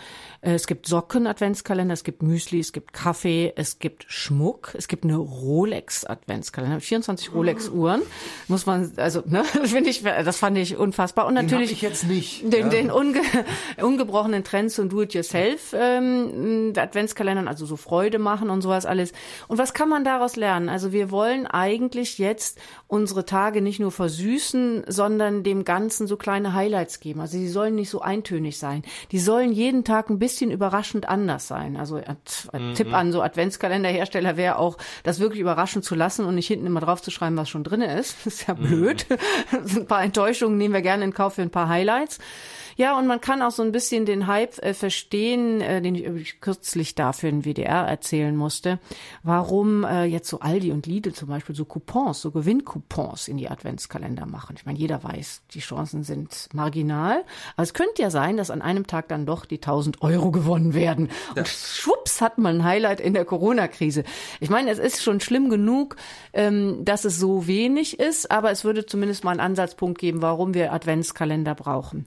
Es 0.42 0.66
gibt 0.66 0.88
Socken-Adventskalender, 0.88 1.94
es 1.94 2.04
gibt 2.04 2.24
Müsli, 2.24 2.60
es 2.60 2.74
gibt 2.74 2.94
Kaffee, 2.94 3.54
es 3.56 3.78
gibt 3.78 4.06
Schmuck, 4.08 4.74
es 4.76 4.88
gibt 4.88 5.04
eine 5.04 5.18
Rolex-Adventskalender, 5.18 6.80
24 6.80 7.34
Rolex-Uhren. 7.34 8.02
Muss 8.48 8.66
man, 8.66 8.92
also, 8.98 9.22
ne, 9.26 9.44
finde 9.64 9.92
ich, 9.92 10.02
das 10.04 10.38
fand 10.38 10.58
ich 10.58 10.78
unfassbar. 10.78 11.28
Und 11.28 11.36
natürlich. 11.36 11.70
Den 11.70 11.76
ich 11.76 11.82
jetzt 11.82 12.08
nicht. 12.08 12.42
Den, 12.52 12.62
ja. 12.62 12.70
den 12.70 12.90
unge 13.12 13.22
ungebrochenen 13.82 14.44
Trends 14.44 14.80
und 14.80 14.92
Do-it-yourself 14.92 15.74
ähm, 15.78 16.74
Adventskalendern, 16.76 17.48
also 17.48 17.66
so 17.66 17.76
Freude 17.76 18.20
machen 18.20 18.50
und 18.50 18.62
sowas 18.62 18.86
alles. 18.86 19.12
Und 19.48 19.58
was 19.58 19.74
kann 19.74 19.90
man 19.90 20.04
daraus 20.04 20.36
lernen? 20.36 20.70
Also 20.70 20.92
wir 20.92 21.12
wollen 21.12 21.48
eigentlich 21.48 22.18
jetzt 22.18 22.60
unsere 22.88 23.26
Tage 23.26 23.62
nicht 23.62 23.80
nur 23.80 23.92
versüßen, 23.92 24.84
sondern 24.88 25.44
dem 25.44 25.66
Ganzen 25.66 26.08
so 26.08 26.18
kleine 26.18 26.54
Highlights 26.54 27.00
geben. 27.00 27.22
Also 27.22 27.38
sie 27.38 27.48
sollen 27.48 27.76
nicht 27.76 27.90
so 27.90 28.02
eintönig 28.02 28.58
sein. 28.58 28.84
Die 29.12 29.20
sollen 29.20 29.52
jeden 29.52 29.84
Tag 29.84 30.10
ein 30.10 30.20
bisschen 30.20 30.52
überraschend 30.52 31.08
anders 31.08 31.48
sein. 31.48 31.78
Also 31.78 31.98
äh, 31.98 32.16
mhm. 32.54 32.74
Tipp 32.76 32.94
an 32.94 33.12
so 33.12 33.22
Adventskalenderhersteller 33.22 34.38
wäre 34.38 34.58
auch, 34.58 34.78
das 35.04 35.20
wirklich 35.20 35.42
überraschend 35.42 35.86
zu 35.86 35.96
lassen 35.96 36.26
und 36.26 36.36
nicht 36.36 36.48
hinten 36.48 36.66
immer 36.66 36.82
drauf 36.82 37.02
zu 37.02 37.12
schreiben, 37.12 37.38
was 37.38 37.50
schon 37.50 37.64
drin 37.64 37.82
ist. 37.82 38.16
Das 38.32 38.36
ist 38.36 38.48
ja 38.48 38.54
mhm. 38.54 38.68
blöd. 38.68 39.06
Mhm. 39.52 39.82
ein 39.82 39.88
paar 39.88 40.04
Enttäuschungen 40.04 40.58
nehmen 40.58 40.74
wir 40.74 40.82
gerne 40.82 41.04
in 41.04 41.14
Kauf 41.14 41.36
für 41.36 41.42
ein 41.42 41.50
paar 41.50 41.68
Highlights. 41.68 42.20
Ja, 42.78 42.98
und 42.98 43.08
man 43.08 43.22
kann 43.22 43.42
auch 43.42 43.52
so 43.52 43.64
ein 43.64 43.72
bisschen 43.72 44.06
den 44.06 44.28
Hype 44.28 44.58
äh, 44.60 44.74
verstehen, 44.74 45.62
äh, 45.62 45.82
den 45.82 45.96
ich 45.96 46.42
kürzlich 46.42 46.96
da 46.96 47.14
für 47.14 47.30
den 47.30 47.44
WDR 47.44 47.88
erzählen 47.88 48.36
musste, 48.36 48.80
warum 49.24 49.84
äh, 49.84 50.06
jetzt 50.06 50.30
so 50.30 50.40
Aldi 50.40 50.72
und 50.72 50.86
Lidl 50.86 51.14
zum 51.14 51.30
Beispiel 51.30 51.56
so 51.56 51.66
Coupons, 51.66 52.22
so 52.22 52.32
Gewinncoupons 52.32 53.28
in 53.28 53.38
die 53.38 53.50
Adventskalender 53.50 54.26
machen. 54.26 54.56
Ich 54.58 54.66
meine, 54.66 54.80
jeder 54.80 55.04
weiß, 55.04 55.44
die 55.54 55.60
Chancen 55.60 56.04
sind 56.04 56.50
marginal, 56.54 57.24
aber 57.56 57.64
es 57.64 57.74
könnte 57.74 58.02
ja 58.02 58.10
sein, 58.10 58.38
dass 58.38 58.52
an 58.52 58.62
einem 58.62 58.88
Tag 58.88 59.08
dann 59.08 59.26
doch 59.26 59.46
die 59.46 59.58
1000 59.58 60.02
Euro 60.02 60.32
gewonnen 60.32 60.74
werden. 60.74 61.10
Und 61.36 61.48
schwupps 61.48 62.22
hat 62.22 62.38
man 62.38 62.58
ein 62.58 62.64
Highlight 62.64 63.00
in 63.00 63.14
der 63.14 63.26
Corona-Krise. 63.26 64.04
Ich 64.40 64.50
meine, 64.50 64.72
es 64.72 64.80
ist 64.80 65.04
schon 65.04 65.20
schlimm 65.20 65.50
genug, 65.50 65.96
ähm, 66.34 66.84
dass 66.86 67.06
es 67.06 67.20
so 67.20 67.48
wenig 67.48 68.00
ist, 68.00 68.32
aber 68.32 68.52
es 68.52 68.64
würde 68.64 68.86
zumindest 68.86 69.24
mal 69.24 69.32
einen 69.32 69.40
Ansatzpunkt 69.40 70.00
geben, 70.00 70.22
warum 70.22 70.54
wir 70.54 70.74
Adventskalender 70.74 71.56
brauchen. 71.56 72.06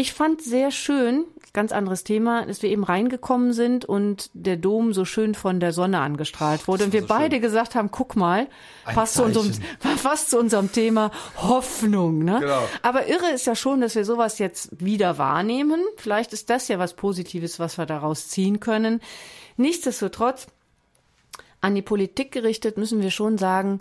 Ich 0.00 0.12
fand 0.12 0.40
sehr 0.40 0.70
schön, 0.70 1.24
ganz 1.52 1.72
anderes 1.72 2.04
Thema, 2.04 2.46
dass 2.46 2.62
wir 2.62 2.70
eben 2.70 2.84
reingekommen 2.84 3.52
sind 3.52 3.84
und 3.84 4.30
der 4.32 4.56
Dom 4.56 4.92
so 4.92 5.04
schön 5.04 5.34
von 5.34 5.58
der 5.58 5.72
Sonne 5.72 5.98
angestrahlt 5.98 6.68
wurde 6.68 6.84
und 6.84 6.92
wir 6.92 7.00
so 7.00 7.08
beide 7.08 7.34
schön. 7.34 7.42
gesagt 7.42 7.74
haben, 7.74 7.90
guck 7.90 8.14
mal, 8.14 8.46
passt 8.84 9.14
zu, 9.14 9.24
unserem, 9.24 9.50
passt 10.04 10.30
zu 10.30 10.38
unserem 10.38 10.70
Thema 10.70 11.10
Hoffnung. 11.36 12.20
Ne? 12.20 12.38
Genau. 12.38 12.62
Aber 12.82 13.08
irre 13.08 13.32
ist 13.34 13.48
ja 13.48 13.56
schon, 13.56 13.80
dass 13.80 13.96
wir 13.96 14.04
sowas 14.04 14.38
jetzt 14.38 14.80
wieder 14.80 15.18
wahrnehmen. 15.18 15.80
Vielleicht 15.96 16.32
ist 16.32 16.48
das 16.48 16.68
ja 16.68 16.78
was 16.78 16.94
Positives, 16.94 17.58
was 17.58 17.76
wir 17.76 17.86
daraus 17.86 18.28
ziehen 18.28 18.60
können. 18.60 19.00
Nichtsdestotrotz, 19.56 20.46
an 21.60 21.74
die 21.74 21.82
Politik 21.82 22.30
gerichtet 22.30 22.76
müssen 22.76 23.02
wir 23.02 23.10
schon 23.10 23.36
sagen, 23.36 23.80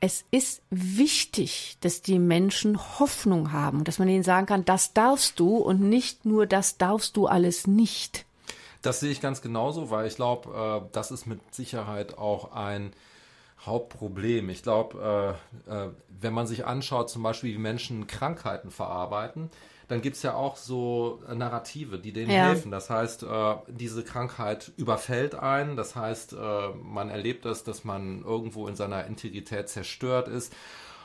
es 0.00 0.24
ist 0.30 0.62
wichtig, 0.70 1.76
dass 1.80 2.00
die 2.00 2.18
Menschen 2.18 2.78
Hoffnung 2.98 3.52
haben, 3.52 3.84
dass 3.84 3.98
man 3.98 4.08
ihnen 4.08 4.22
sagen 4.22 4.46
kann, 4.46 4.64
das 4.64 4.94
darfst 4.94 5.38
du 5.38 5.58
und 5.58 5.80
nicht 5.80 6.24
nur 6.24 6.46
das 6.46 6.78
darfst 6.78 7.16
du 7.16 7.26
alles 7.26 7.66
nicht. 7.66 8.24
Das 8.82 9.00
sehe 9.00 9.10
ich 9.10 9.20
ganz 9.20 9.42
genauso, 9.42 9.90
weil 9.90 10.06
ich 10.06 10.16
glaube, 10.16 10.84
äh, 10.86 10.88
das 10.92 11.10
ist 11.10 11.26
mit 11.26 11.54
Sicherheit 11.54 12.16
auch 12.16 12.52
ein 12.52 12.94
Hauptproblem. 13.60 14.48
Ich 14.48 14.62
glaube, 14.62 15.36
äh, 15.68 15.70
äh, 15.70 15.90
wenn 16.08 16.32
man 16.32 16.46
sich 16.46 16.64
anschaut, 16.64 17.10
zum 17.10 17.22
Beispiel, 17.22 17.54
wie 17.54 17.58
Menschen 17.58 18.06
Krankheiten 18.06 18.70
verarbeiten, 18.70 19.50
dann 19.90 20.02
gibt 20.02 20.16
es 20.16 20.22
ja 20.22 20.34
auch 20.34 20.56
so 20.56 21.20
äh, 21.28 21.34
Narrative, 21.34 21.98
die 21.98 22.12
denen 22.12 22.30
ja. 22.30 22.44
helfen. 22.44 22.70
Das 22.70 22.90
heißt, 22.90 23.24
äh, 23.24 23.54
diese 23.66 24.04
Krankheit 24.04 24.70
überfällt 24.76 25.34
einen. 25.34 25.76
Das 25.76 25.96
heißt, 25.96 26.34
äh, 26.34 26.68
man 26.80 27.10
erlebt 27.10 27.44
das, 27.44 27.64
dass 27.64 27.84
man 27.84 28.22
irgendwo 28.22 28.68
in 28.68 28.76
seiner 28.76 29.04
Integrität 29.06 29.68
zerstört 29.68 30.28
ist. 30.28 30.54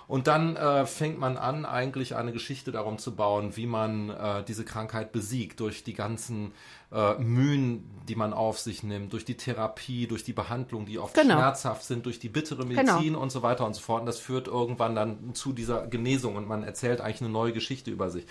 Und 0.07 0.27
dann 0.27 0.55
äh, 0.55 0.85
fängt 0.85 1.17
man 1.17 1.35
an, 1.35 1.65
eigentlich 1.65 2.15
eine 2.15 2.31
Geschichte 2.31 2.71
darum 2.71 2.99
zu 2.99 3.15
bauen, 3.15 3.55
wie 3.55 3.65
man 3.65 4.11
äh, 4.11 4.43
diese 4.43 4.63
Krankheit 4.63 5.11
besiegt, 5.11 5.59
durch 5.59 5.83
die 5.83 5.93
ganzen 5.93 6.51
äh, 6.91 7.15
Mühen, 7.15 7.89
die 8.07 8.15
man 8.15 8.33
auf 8.33 8.59
sich 8.59 8.83
nimmt, 8.83 9.13
durch 9.13 9.25
die 9.25 9.35
Therapie, 9.35 10.05
durch 10.05 10.23
die 10.23 10.33
Behandlung, 10.33 10.85
die 10.85 10.99
oft 10.99 11.15
genau. 11.15 11.33
schmerzhaft 11.33 11.83
sind, 11.83 12.05
durch 12.05 12.19
die 12.19 12.29
bittere 12.29 12.67
genau. 12.67 12.81
Medizin 12.81 13.13
genau. 13.13 13.21
und 13.21 13.31
so 13.31 13.41
weiter 13.41 13.65
und 13.65 13.73
so 13.73 13.81
fort. 13.81 14.01
Und 14.01 14.05
das 14.05 14.19
führt 14.19 14.47
irgendwann 14.47 14.93
dann 14.93 15.33
zu 15.33 15.53
dieser 15.53 15.87
Genesung 15.87 16.35
und 16.35 16.47
man 16.47 16.63
erzählt 16.63 17.01
eigentlich 17.01 17.21
eine 17.21 17.31
neue 17.31 17.53
Geschichte 17.53 17.89
über 17.89 18.11
sich. 18.11 18.27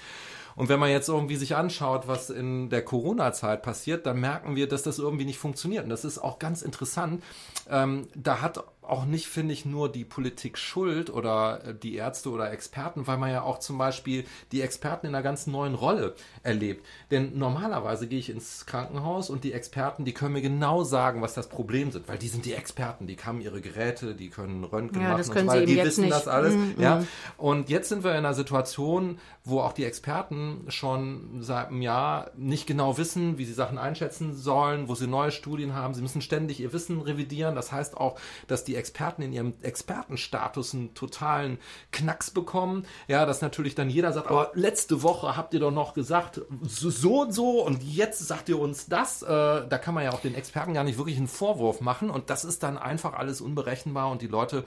Und 0.56 0.68
wenn 0.68 0.78
man 0.78 0.90
jetzt 0.90 1.08
irgendwie 1.08 1.36
sich 1.36 1.56
anschaut, 1.56 2.06
was 2.06 2.30
in 2.30 2.70
der 2.70 2.84
Corona-Zeit 2.84 3.62
passiert, 3.62 4.06
dann 4.06 4.20
merken 4.20 4.56
wir, 4.56 4.68
dass 4.68 4.82
das 4.82 4.98
irgendwie 4.98 5.24
nicht 5.24 5.38
funktioniert. 5.38 5.84
Und 5.84 5.90
das 5.90 6.04
ist 6.04 6.18
auch 6.18 6.38
ganz 6.38 6.62
interessant. 6.62 7.22
Ähm, 7.68 8.08
da 8.14 8.40
hat 8.40 8.64
auch 8.88 9.04
nicht, 9.04 9.26
finde 9.26 9.52
ich, 9.52 9.64
nur 9.64 9.90
die 9.90 10.04
Politik 10.04 10.58
schuld 10.58 11.10
oder 11.10 11.64
äh, 11.64 11.74
die 11.74 11.94
Ärzte 11.94 12.30
oder 12.30 12.52
Experten, 12.52 13.06
weil 13.06 13.18
man 13.18 13.30
ja 13.30 13.42
auch 13.42 13.58
zum 13.58 13.78
Beispiel 13.78 14.24
die 14.52 14.62
Experten 14.62 15.06
in 15.06 15.14
einer 15.14 15.22
ganz 15.22 15.46
neuen 15.46 15.74
Rolle 15.74 16.14
erlebt. 16.42 16.84
Denn 17.10 17.38
normalerweise 17.38 18.06
gehe 18.06 18.18
ich 18.18 18.30
ins 18.30 18.66
Krankenhaus 18.66 19.30
und 19.30 19.44
die 19.44 19.52
Experten, 19.52 20.04
die 20.04 20.12
können 20.12 20.34
mir 20.34 20.42
genau 20.42 20.84
sagen, 20.84 21.22
was 21.22 21.34
das 21.34 21.48
Problem 21.48 21.90
sind, 21.92 22.08
weil 22.08 22.18
die 22.18 22.28
sind 22.28 22.44
die 22.44 22.54
Experten, 22.54 23.06
die 23.06 23.16
haben 23.16 23.40
ihre 23.40 23.60
Geräte, 23.60 24.14
die 24.14 24.28
können 24.28 24.64
Röntgen 24.64 25.02
ja, 25.02 25.10
machen 25.10 25.20
und 25.20 25.38
so 25.38 25.46
weiter, 25.46 25.66
die 25.66 25.82
wissen 25.82 26.04
nicht. 26.04 26.14
das 26.14 26.28
alles. 26.28 26.54
Mm, 26.54 26.80
ja. 26.80 27.00
Mm. 27.00 27.06
Und 27.38 27.70
jetzt 27.70 27.88
sind 27.88 28.04
wir 28.04 28.12
in 28.12 28.18
einer 28.18 28.34
Situation, 28.34 29.18
wo 29.44 29.60
auch 29.60 29.72
die 29.72 29.84
Experten 29.84 30.64
schon 30.68 31.40
seit 31.40 31.68
einem 31.68 31.82
Jahr 31.82 32.30
nicht 32.36 32.66
genau 32.66 32.98
wissen, 32.98 33.38
wie 33.38 33.44
sie 33.44 33.52
Sachen 33.52 33.78
einschätzen 33.78 34.34
sollen, 34.34 34.88
wo 34.88 34.94
sie 34.94 35.06
neue 35.06 35.30
Studien 35.30 35.74
haben. 35.74 35.94
Sie 35.94 36.02
müssen 36.02 36.22
ständig 36.22 36.60
ihr 36.60 36.72
Wissen 36.72 37.00
revidieren. 37.00 37.54
Das 37.54 37.72
heißt 37.72 37.96
auch, 37.96 38.18
dass 38.46 38.64
die 38.64 38.73
die 38.74 38.78
Experten 38.78 39.22
in 39.22 39.32
ihrem 39.32 39.54
Expertenstatus 39.62 40.74
einen 40.74 40.94
totalen 40.94 41.58
Knacks 41.92 42.30
bekommen. 42.30 42.86
Ja, 43.06 43.24
dass 43.24 43.40
natürlich 43.40 43.74
dann 43.74 43.88
jeder 43.88 44.12
sagt, 44.12 44.28
aber 44.28 44.50
letzte 44.54 45.02
Woche 45.02 45.36
habt 45.36 45.54
ihr 45.54 45.60
doch 45.60 45.70
noch 45.70 45.94
gesagt, 45.94 46.40
so 46.62 47.22
und 47.22 47.32
so 47.32 47.62
und 47.64 47.82
jetzt 47.84 48.18
sagt 48.26 48.48
ihr 48.48 48.58
uns 48.58 48.86
das. 48.86 49.22
Äh, 49.22 49.26
da 49.26 49.78
kann 49.78 49.94
man 49.94 50.04
ja 50.04 50.12
auch 50.12 50.20
den 50.20 50.34
Experten 50.34 50.74
gar 50.74 50.84
nicht 50.84 50.98
wirklich 50.98 51.16
einen 51.16 51.28
Vorwurf 51.28 51.80
machen 51.80 52.10
und 52.10 52.30
das 52.30 52.44
ist 52.44 52.62
dann 52.62 52.76
einfach 52.76 53.14
alles 53.14 53.40
unberechenbar 53.40 54.10
und 54.10 54.22
die 54.22 54.26
Leute 54.26 54.64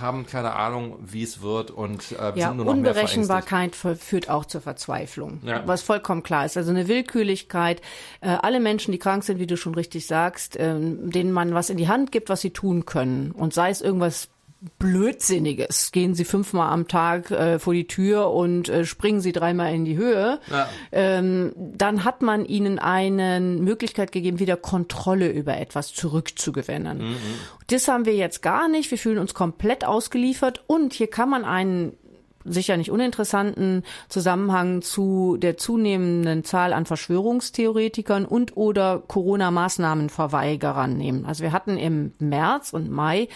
haben 0.00 0.26
keine 0.26 0.54
Ahnung, 0.54 0.96
wie 1.00 1.22
es 1.22 1.42
wird 1.42 1.70
und 1.70 2.12
äh, 2.12 2.38
ja, 2.38 2.48
sind 2.48 2.56
nur 2.56 2.66
noch 2.66 2.72
Unberechenbarkeit 2.72 3.76
führt 3.76 4.28
auch 4.28 4.44
zur 4.44 4.60
Verzweiflung, 4.60 5.40
ja. 5.44 5.62
was 5.66 5.82
vollkommen 5.82 6.22
klar 6.22 6.44
ist. 6.44 6.56
Also 6.56 6.70
eine 6.70 6.88
Willkürlichkeit. 6.88 7.80
Äh, 8.20 8.28
alle 8.28 8.60
Menschen, 8.60 8.92
die 8.92 8.98
krank 8.98 9.24
sind, 9.24 9.38
wie 9.38 9.46
du 9.46 9.56
schon 9.56 9.74
richtig 9.74 10.06
sagst, 10.06 10.56
äh, 10.56 10.74
denen 10.78 11.32
man 11.32 11.54
was 11.54 11.70
in 11.70 11.76
die 11.76 11.88
Hand 11.88 12.12
gibt, 12.12 12.28
was 12.28 12.40
sie 12.40 12.50
tun 12.50 12.86
können 12.86 13.32
und 13.32 13.54
sei 13.54 13.70
es 13.70 13.80
irgendwas 13.80 14.28
Blödsinniges. 14.78 15.92
Gehen 15.92 16.14
Sie 16.14 16.24
fünfmal 16.24 16.72
am 16.72 16.88
Tag 16.88 17.30
äh, 17.30 17.58
vor 17.60 17.74
die 17.74 17.86
Tür 17.86 18.32
und 18.32 18.68
äh, 18.68 18.84
springen 18.84 19.20
Sie 19.20 19.30
dreimal 19.30 19.72
in 19.72 19.84
die 19.84 19.96
Höhe. 19.96 20.40
Ja. 20.50 20.68
Ähm, 20.90 21.52
dann 21.56 22.04
hat 22.04 22.22
man 22.22 22.44
ihnen 22.44 22.80
eine 22.80 23.40
Möglichkeit 23.40 24.10
gegeben, 24.10 24.40
wieder 24.40 24.56
Kontrolle 24.56 25.30
über 25.30 25.58
etwas 25.58 25.94
zurückzugewinnen. 25.94 26.98
Mhm. 26.98 27.16
Das 27.68 27.86
haben 27.86 28.04
wir 28.04 28.16
jetzt 28.16 28.42
gar 28.42 28.68
nicht. 28.68 28.90
Wir 28.90 28.98
fühlen 28.98 29.18
uns 29.18 29.32
komplett 29.32 29.84
ausgeliefert 29.84 30.64
und 30.66 30.92
hier 30.92 31.08
kann 31.08 31.30
man 31.30 31.44
einen 31.44 31.96
sicher 32.52 32.76
nicht 32.76 32.90
uninteressanten 32.90 33.84
Zusammenhang 34.08 34.82
zu 34.82 35.36
der 35.38 35.56
zunehmenden 35.56 36.44
Zahl 36.44 36.72
an 36.72 36.86
Verschwörungstheoretikern 36.86 38.24
und 38.24 38.56
oder 38.56 39.02
Corona-Maßnahmenverweigerern 39.06 40.96
nehmen. 40.96 41.24
Also 41.26 41.42
wir 41.42 41.52
hatten 41.52 41.76
im 41.76 42.12
März 42.18 42.72
und 42.72 42.90
Mai 42.90 43.28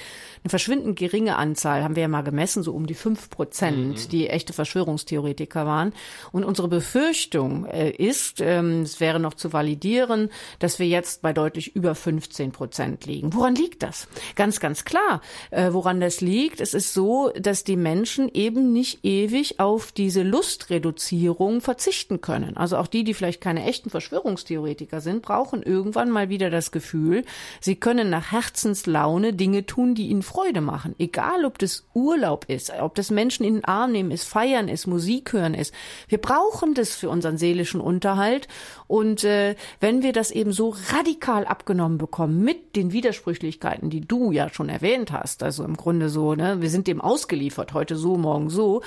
eine 0.42 0.50
verschwindend 0.50 0.98
geringe 0.98 1.36
Anzahl, 1.36 1.84
haben 1.84 1.96
wir 1.96 2.02
ja 2.02 2.08
mal 2.08 2.22
gemessen, 2.22 2.62
so 2.62 2.72
um 2.72 2.86
die 2.86 2.94
fünf 2.94 3.30
Prozent, 3.30 4.06
mhm. 4.06 4.08
die 4.08 4.28
echte 4.28 4.52
Verschwörungstheoretiker 4.52 5.66
waren. 5.66 5.92
Und 6.32 6.44
unsere 6.44 6.68
Befürchtung 6.68 7.66
äh, 7.66 7.90
ist, 7.90 8.40
ähm, 8.40 8.82
es 8.82 9.00
wäre 9.00 9.20
noch 9.20 9.34
zu 9.34 9.52
validieren, 9.52 10.30
dass 10.58 10.78
wir 10.78 10.86
jetzt 10.86 11.22
bei 11.22 11.32
deutlich 11.32 11.76
über 11.76 11.94
15 11.94 12.52
Prozent 12.52 13.06
liegen. 13.06 13.34
Woran 13.34 13.54
liegt 13.54 13.82
das? 13.82 14.08
Ganz, 14.34 14.60
ganz 14.60 14.84
klar, 14.84 15.20
äh, 15.50 15.72
woran 15.72 16.00
das 16.00 16.20
liegt. 16.20 16.60
Es 16.60 16.74
ist 16.74 16.92
so, 16.94 17.30
dass 17.38 17.64
die 17.64 17.76
Menschen 17.76 18.28
eben 18.32 18.72
nicht 18.72 19.01
ewig 19.02 19.58
auf 19.58 19.92
diese 19.92 20.22
Lustreduzierung 20.22 21.60
verzichten 21.60 22.20
können. 22.20 22.56
Also 22.56 22.76
auch 22.76 22.86
die, 22.86 23.04
die 23.04 23.14
vielleicht 23.14 23.40
keine 23.40 23.64
echten 23.64 23.90
Verschwörungstheoretiker 23.90 25.00
sind, 25.00 25.22
brauchen 25.22 25.62
irgendwann 25.62 26.10
mal 26.10 26.28
wieder 26.28 26.50
das 26.50 26.70
Gefühl, 26.70 27.24
sie 27.60 27.76
können 27.76 28.10
nach 28.10 28.32
Herzenslaune 28.32 29.32
Dinge 29.32 29.66
tun, 29.66 29.94
die 29.94 30.08
ihnen 30.08 30.22
Freude 30.22 30.60
machen. 30.60 30.94
Egal, 30.98 31.44
ob 31.44 31.58
das 31.58 31.84
Urlaub 31.94 32.44
ist, 32.48 32.72
ob 32.80 32.94
das 32.94 33.10
Menschen 33.10 33.44
in 33.44 33.54
den 33.54 33.64
Arm 33.64 33.92
nehmen 33.92 34.10
ist, 34.10 34.24
feiern 34.24 34.68
ist, 34.68 34.86
Musik 34.86 35.32
hören 35.32 35.54
ist. 35.54 35.74
Wir 36.08 36.18
brauchen 36.18 36.74
das 36.74 36.94
für 36.94 37.10
unseren 37.10 37.38
seelischen 37.38 37.80
Unterhalt. 37.80 38.48
Und 38.86 39.24
äh, 39.24 39.56
wenn 39.80 40.02
wir 40.02 40.12
das 40.12 40.30
eben 40.30 40.52
so 40.52 40.74
radikal 40.92 41.46
abgenommen 41.46 41.98
bekommen 41.98 42.42
mit 42.42 42.76
den 42.76 42.92
Widersprüchlichkeiten, 42.92 43.90
die 43.90 44.02
du 44.02 44.32
ja 44.32 44.48
schon 44.50 44.68
erwähnt 44.68 45.12
hast, 45.12 45.42
also 45.42 45.64
im 45.64 45.76
Grunde 45.76 46.08
so, 46.08 46.34
ne, 46.34 46.60
wir 46.60 46.70
sind 46.70 46.86
dem 46.86 47.00
ausgeliefert, 47.00 47.72
heute 47.72 47.96
so, 47.96 48.16
morgen 48.16 48.50
so, 48.50 48.82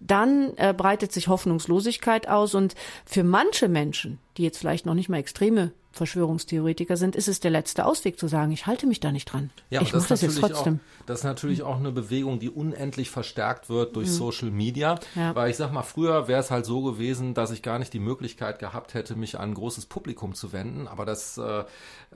dann 0.00 0.52
äh, 0.56 0.74
breitet 0.76 1.12
sich 1.12 1.28
Hoffnungslosigkeit 1.28 2.28
aus. 2.28 2.54
Und 2.54 2.74
für 3.04 3.24
manche 3.24 3.68
Menschen, 3.68 4.18
die 4.36 4.42
jetzt 4.42 4.58
vielleicht 4.58 4.86
noch 4.86 4.94
nicht 4.94 5.08
mal 5.08 5.18
extreme 5.18 5.72
Verschwörungstheoretiker 5.92 6.96
sind, 6.96 7.16
ist 7.16 7.26
es 7.26 7.40
der 7.40 7.50
letzte 7.50 7.84
Ausweg 7.84 8.18
zu 8.18 8.28
sagen, 8.28 8.52
ich 8.52 8.66
halte 8.66 8.86
mich 8.86 9.00
da 9.00 9.10
nicht 9.10 9.26
dran. 9.26 9.50
Ja, 9.70 9.82
ich 9.82 9.92
mache 9.92 10.06
das 10.08 10.20
jetzt 10.20 10.38
trotzdem. 10.38 10.76
Auch, 10.76 11.06
das 11.06 11.18
ist 11.20 11.24
natürlich 11.24 11.64
auch 11.64 11.78
eine 11.78 11.90
Bewegung, 11.90 12.38
die 12.38 12.48
unendlich 12.48 13.10
verstärkt 13.10 13.68
wird 13.68 13.96
durch 13.96 14.08
Social 14.08 14.52
Media. 14.52 14.94
Mhm. 14.94 15.20
Ja. 15.20 15.34
Weil 15.34 15.50
ich 15.50 15.56
sag 15.56 15.72
mal, 15.72 15.82
früher 15.82 16.28
wäre 16.28 16.40
es 16.40 16.52
halt 16.52 16.64
so 16.64 16.82
gewesen, 16.82 17.34
dass 17.34 17.50
ich 17.50 17.62
gar 17.62 17.80
nicht 17.80 17.92
die 17.92 17.98
Möglichkeit 17.98 18.60
gehabt 18.60 18.94
hätte, 18.94 19.16
mich 19.16 19.38
an 19.38 19.50
ein 19.50 19.54
großes 19.54 19.86
Publikum 19.86 20.34
zu 20.34 20.52
wenden. 20.52 20.86
Aber 20.86 21.04
das 21.04 21.38
äh, 21.38 21.64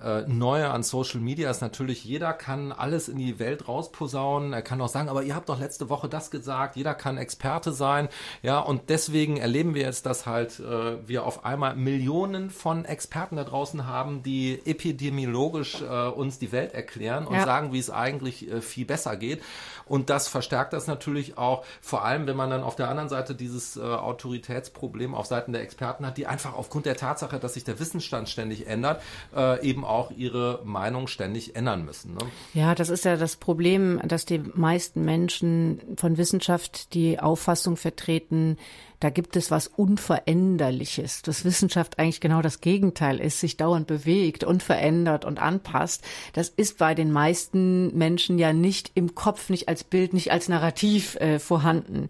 äh, 0.01 0.23
Neue 0.29 0.71
an 0.71 0.85
Social 0.85 1.21
Media 1.21 1.51
ist 1.51 1.61
natürlich, 1.61 2.05
jeder 2.05 2.33
kann 2.33 2.71
alles 2.71 3.09
in 3.09 3.19
die 3.19 3.41
Welt 3.41 3.67
rausposaunen. 3.67 4.53
Er 4.53 4.63
kann 4.63 4.81
auch 4.81 4.89
sagen, 4.89 5.09
aber 5.09 5.25
ihr 5.25 5.35
habt 5.35 5.49
doch 5.49 5.59
letzte 5.59 5.89
Woche 5.89 6.09
das 6.09 6.31
gesagt. 6.31 6.77
Jeder 6.77 6.95
kann 6.95 7.19
Experte 7.19 7.73
sein. 7.73 8.09
Ja, 8.43 8.61
und 8.61 8.89
deswegen 8.89 9.37
erleben 9.37 9.75
wir 9.75 9.83
jetzt, 9.83 10.07
dass 10.07 10.27
halt 10.27 10.61
äh, 10.61 11.09
wir 11.09 11.25
auf 11.25 11.45
einmal 11.45 11.75
Millionen 11.75 12.04
von 12.51 12.85
Experten 12.85 13.37
da 13.37 13.45
draußen 13.45 13.87
haben, 13.87 14.23
die 14.23 14.61
epidemiologisch 14.65 15.83
äh, 15.83 16.09
uns 16.09 16.39
die 16.39 16.53
Welt 16.53 16.75
erklären 16.75 17.27
und 17.27 17.35
Ja. 17.35 17.45
sagen, 17.45 17.73
wie 17.73 17.79
es 17.79 17.91
eigentlich 17.91 18.51
äh, 18.51 18.61
viel 18.61 18.85
besser 18.85 19.17
geht. 19.17 19.43
Und 19.87 20.09
das 20.11 20.29
verstärkt 20.29 20.73
das 20.73 20.87
natürlich 20.87 21.37
auch, 21.37 21.65
vor 21.83 22.05
allem 22.05 22.27
wenn 22.27 22.37
man 22.37 22.51
dann 22.51 22.63
auf 22.63 22.77
der 22.77 22.89
anderen 22.89 23.09
Seite 23.09 23.35
dieses 23.35 23.77
äh, 23.77 23.81
Autoritätsproblem 23.83 25.15
auf 25.15 25.27
Seiten 25.27 25.53
der 25.53 25.63
Experten 25.63 26.07
hat, 26.07 26.17
die 26.17 26.27
einfach 26.27 26.55
aufgrund 26.55 26.87
der 26.87 26.97
Tatsache, 26.97 27.39
dass 27.39 27.55
sich 27.55 27.65
der 27.65 27.79
Wissensstand 27.79 28.29
ständig 28.29 28.67
ändert, 28.67 29.03
äh, 29.37 29.65
eben 29.67 29.85
auch 29.85 30.11
ihre 30.11 30.61
Meinung 30.65 31.07
ständig 31.07 31.57
ändern 31.57 31.85
müssen. 31.85 32.15
Ne? 32.15 32.21
Ja, 32.55 32.75
das 32.75 32.89
ist 32.89 33.05
ja 33.05 33.17
das 33.17 33.37
Problem, 33.37 34.01
dass 34.07 34.25
die 34.25 34.39
meisten 34.39 35.05
Menschen 35.05 35.81
von 35.97 36.17
Wissenschaft 36.17 36.95
die 36.95 37.21
Auffassung 37.21 37.77
vertreten, 37.77 38.57
da 39.01 39.11
gibt 39.11 39.37
es 39.37 39.51
was 39.51 39.67
Unveränderliches. 39.67 41.23
Dass 41.23 41.45
Wissenschaft 41.45 41.99
eigentlich 41.99 42.21
genau 42.21 42.43
das 42.43 42.61
Gegenteil 42.61 43.21
ist, 43.21 43.41
sich 43.41 43.57
dauernd 43.57 43.87
bewegt 43.87 44.45
und 44.45 44.63
verändert 44.63 45.25
und 45.25 45.39
anpasst. 45.39 46.05
Das 46.33 46.49
ist 46.49 46.79
bei 46.79 46.95
den 46.95 47.11
meisten 47.11 47.97
Menschen 47.97 48.39
ja 48.39 48.53
nicht 48.53 48.93
im 48.95 49.15
Kopf, 49.15 49.51
nicht 49.51 49.69
als 49.69 49.85
Bild, 49.85 50.13
nicht 50.13 50.33
als 50.33 50.49
Narrativ 50.49 51.17
äh, 51.17 51.39
vorhanden. 51.39 52.09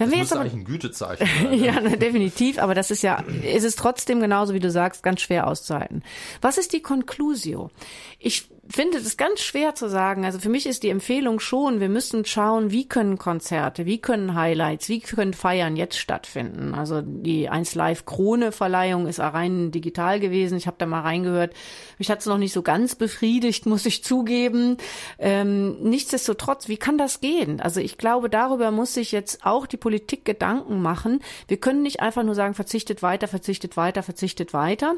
Wenn 0.00 0.08
Das 0.08 0.12
wir 0.12 0.18
jetzt 0.18 0.24
müsste 0.24 0.34
aber 0.36 0.44
eigentlich 0.44 0.60
ein 0.60 0.64
Gütezeichen 0.64 1.26
sein. 1.42 1.50
ne? 1.50 1.56
ja, 1.56 1.80
ne, 1.80 1.98
definitiv, 1.98 2.58
aber 2.58 2.74
das 2.74 2.90
ist 2.90 3.02
ja, 3.02 3.22
ist 3.42 3.64
es 3.64 3.76
trotzdem 3.76 4.20
genauso, 4.20 4.54
wie 4.54 4.60
du 4.60 4.70
sagst, 4.70 5.02
ganz 5.02 5.20
schwer 5.20 5.46
auszuhalten. 5.46 6.02
Was 6.40 6.56
ist 6.56 6.72
die 6.72 6.80
Conclusio? 6.80 7.70
Ich 8.18 8.48
finde 8.74 9.02
das 9.02 9.16
ganz 9.16 9.40
schwer 9.40 9.74
zu 9.74 9.88
sagen. 9.88 10.24
Also 10.24 10.38
für 10.38 10.48
mich 10.48 10.66
ist 10.66 10.82
die 10.82 10.90
Empfehlung 10.90 11.40
schon, 11.40 11.80
wir 11.80 11.88
müssen 11.88 12.24
schauen, 12.24 12.70
wie 12.70 12.86
können 12.86 13.18
Konzerte, 13.18 13.86
wie 13.86 14.00
können 14.00 14.34
Highlights, 14.34 14.88
wie 14.88 15.00
können 15.00 15.34
Feiern 15.34 15.76
jetzt 15.76 15.98
stattfinden. 15.98 16.74
Also 16.74 17.02
die 17.02 17.48
1 17.48 17.74
Live 17.74 18.04
Krone 18.04 18.52
Verleihung 18.52 19.06
ist 19.06 19.18
rein 19.18 19.70
digital 19.70 20.20
gewesen. 20.20 20.56
Ich 20.56 20.66
habe 20.66 20.76
da 20.78 20.86
mal 20.86 21.00
reingehört. 21.00 21.54
Mich 21.98 22.10
hat 22.10 22.20
es 22.20 22.26
noch 22.26 22.38
nicht 22.38 22.52
so 22.52 22.62
ganz 22.62 22.94
befriedigt, 22.94 23.66
muss 23.66 23.86
ich 23.86 24.04
zugeben. 24.04 24.76
Ähm, 25.18 25.80
nichtsdestotrotz, 25.82 26.68
wie 26.68 26.76
kann 26.76 26.98
das 26.98 27.20
gehen? 27.20 27.60
Also 27.60 27.80
ich 27.80 27.98
glaube, 27.98 28.30
darüber 28.30 28.70
muss 28.70 28.94
sich 28.94 29.12
jetzt 29.12 29.44
auch 29.44 29.66
die 29.66 29.78
Politik 29.78 30.24
Gedanken 30.24 30.80
machen. 30.80 31.20
Wir 31.48 31.56
können 31.56 31.82
nicht 31.82 32.00
einfach 32.00 32.22
nur 32.22 32.34
sagen, 32.34 32.54
verzichtet 32.54 33.02
weiter, 33.02 33.26
verzichtet 33.26 33.76
weiter, 33.76 34.02
verzichtet 34.02 34.52
weiter. 34.52 34.94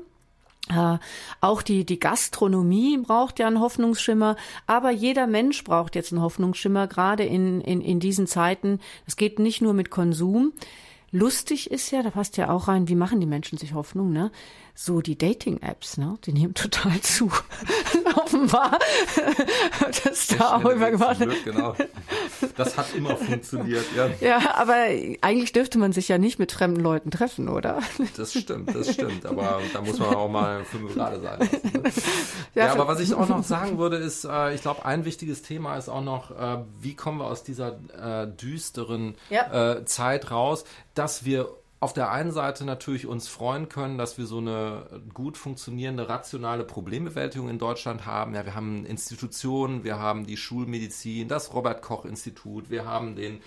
Äh, 0.76 0.98
auch 1.40 1.62
die, 1.62 1.84
die 1.84 1.98
Gastronomie 1.98 2.98
braucht 2.98 3.38
ja 3.38 3.46
einen 3.46 3.60
Hoffnungsschimmer, 3.60 4.36
aber 4.66 4.90
jeder 4.90 5.26
Mensch 5.26 5.64
braucht 5.64 5.94
jetzt 5.94 6.12
einen 6.12 6.22
Hoffnungsschimmer, 6.22 6.86
gerade 6.86 7.24
in, 7.24 7.60
in, 7.60 7.80
in 7.80 8.00
diesen 8.00 8.26
Zeiten. 8.26 8.80
Es 9.06 9.16
geht 9.16 9.38
nicht 9.38 9.62
nur 9.62 9.74
mit 9.74 9.90
Konsum. 9.90 10.52
Lustig 11.10 11.70
ist 11.70 11.90
ja, 11.90 12.02
da 12.02 12.10
passt 12.10 12.38
ja 12.38 12.50
auch 12.50 12.68
rein, 12.68 12.88
wie 12.88 12.94
machen 12.94 13.20
die 13.20 13.26
Menschen 13.26 13.58
sich 13.58 13.74
Hoffnung, 13.74 14.12
ne? 14.12 14.30
So 14.74 15.00
die 15.02 15.16
Dating-Apps, 15.18 15.98
ne? 15.98 16.16
Die 16.24 16.32
nehmen 16.32 16.54
total 16.54 16.98
zu. 17.02 17.30
Offenbar. 18.16 18.78
das 20.04 20.28
da 20.28 20.56
auch 20.56 20.64
immer 20.64 20.90
gemacht. 20.90 21.18
Blöd, 21.18 21.44
genau. 21.44 21.74
Das 22.56 22.76
hat 22.76 22.86
immer 22.94 23.16
funktioniert, 23.16 23.84
ja. 23.96 24.08
Ja, 24.20 24.54
aber 24.56 24.74
eigentlich 25.20 25.52
dürfte 25.52 25.78
man 25.78 25.92
sich 25.92 26.08
ja 26.08 26.18
nicht 26.18 26.38
mit 26.38 26.52
fremden 26.52 26.80
Leuten 26.80 27.10
treffen, 27.10 27.48
oder? 27.48 27.80
Das 28.16 28.32
stimmt, 28.32 28.74
das 28.74 28.92
stimmt. 28.92 29.26
Aber 29.26 29.60
da 29.72 29.80
muss 29.82 29.98
man 29.98 30.14
auch 30.14 30.28
mal 30.28 30.64
fünf 30.64 30.94
gerade 30.94 31.20
sein 31.20 31.38
lassen. 31.38 31.70
Ne? 31.82 31.82
Ja, 32.54 32.66
Ja, 32.66 32.72
aber 32.72 32.86
was 32.88 33.00
ich 33.00 33.14
auch 33.14 33.28
noch 33.28 33.44
sagen 33.44 33.78
würde, 33.78 33.96
ist, 33.96 34.24
äh, 34.24 34.54
ich 34.54 34.60
glaube, 34.62 34.84
ein 34.84 35.04
wichtiges 35.06 35.42
Thema 35.42 35.76
ist 35.76 35.88
auch 35.88 36.02
noch, 36.02 36.30
äh, 36.32 36.58
wie 36.80 36.94
kommen 36.94 37.18
wir 37.18 37.26
aus 37.26 37.42
dieser 37.44 37.78
äh, 37.98 38.26
düsteren 38.26 39.14
Ja. 39.30 39.72
äh, 39.76 39.84
Zeit 39.86 40.30
raus, 40.30 40.64
dass 40.94 41.24
wir 41.24 41.48
auf 41.82 41.92
der 41.92 42.12
einen 42.12 42.30
Seite 42.30 42.64
natürlich 42.64 43.08
uns 43.08 43.26
freuen 43.26 43.68
können, 43.68 43.98
dass 43.98 44.16
wir 44.16 44.26
so 44.26 44.38
eine 44.38 44.84
gut 45.14 45.36
funktionierende, 45.36 46.08
rationale 46.08 46.62
Problembewältigung 46.62 47.48
in 47.48 47.58
Deutschland 47.58 48.06
haben. 48.06 48.36
Ja, 48.36 48.44
wir 48.44 48.54
haben 48.54 48.86
Institutionen, 48.86 49.82
wir 49.82 49.98
haben 49.98 50.24
die 50.24 50.36
Schulmedizin, 50.36 51.26
das 51.26 51.52
Robert-Koch-Institut, 51.52 52.70
wir 52.70 52.84
haben 52.84 53.16
den 53.16 53.40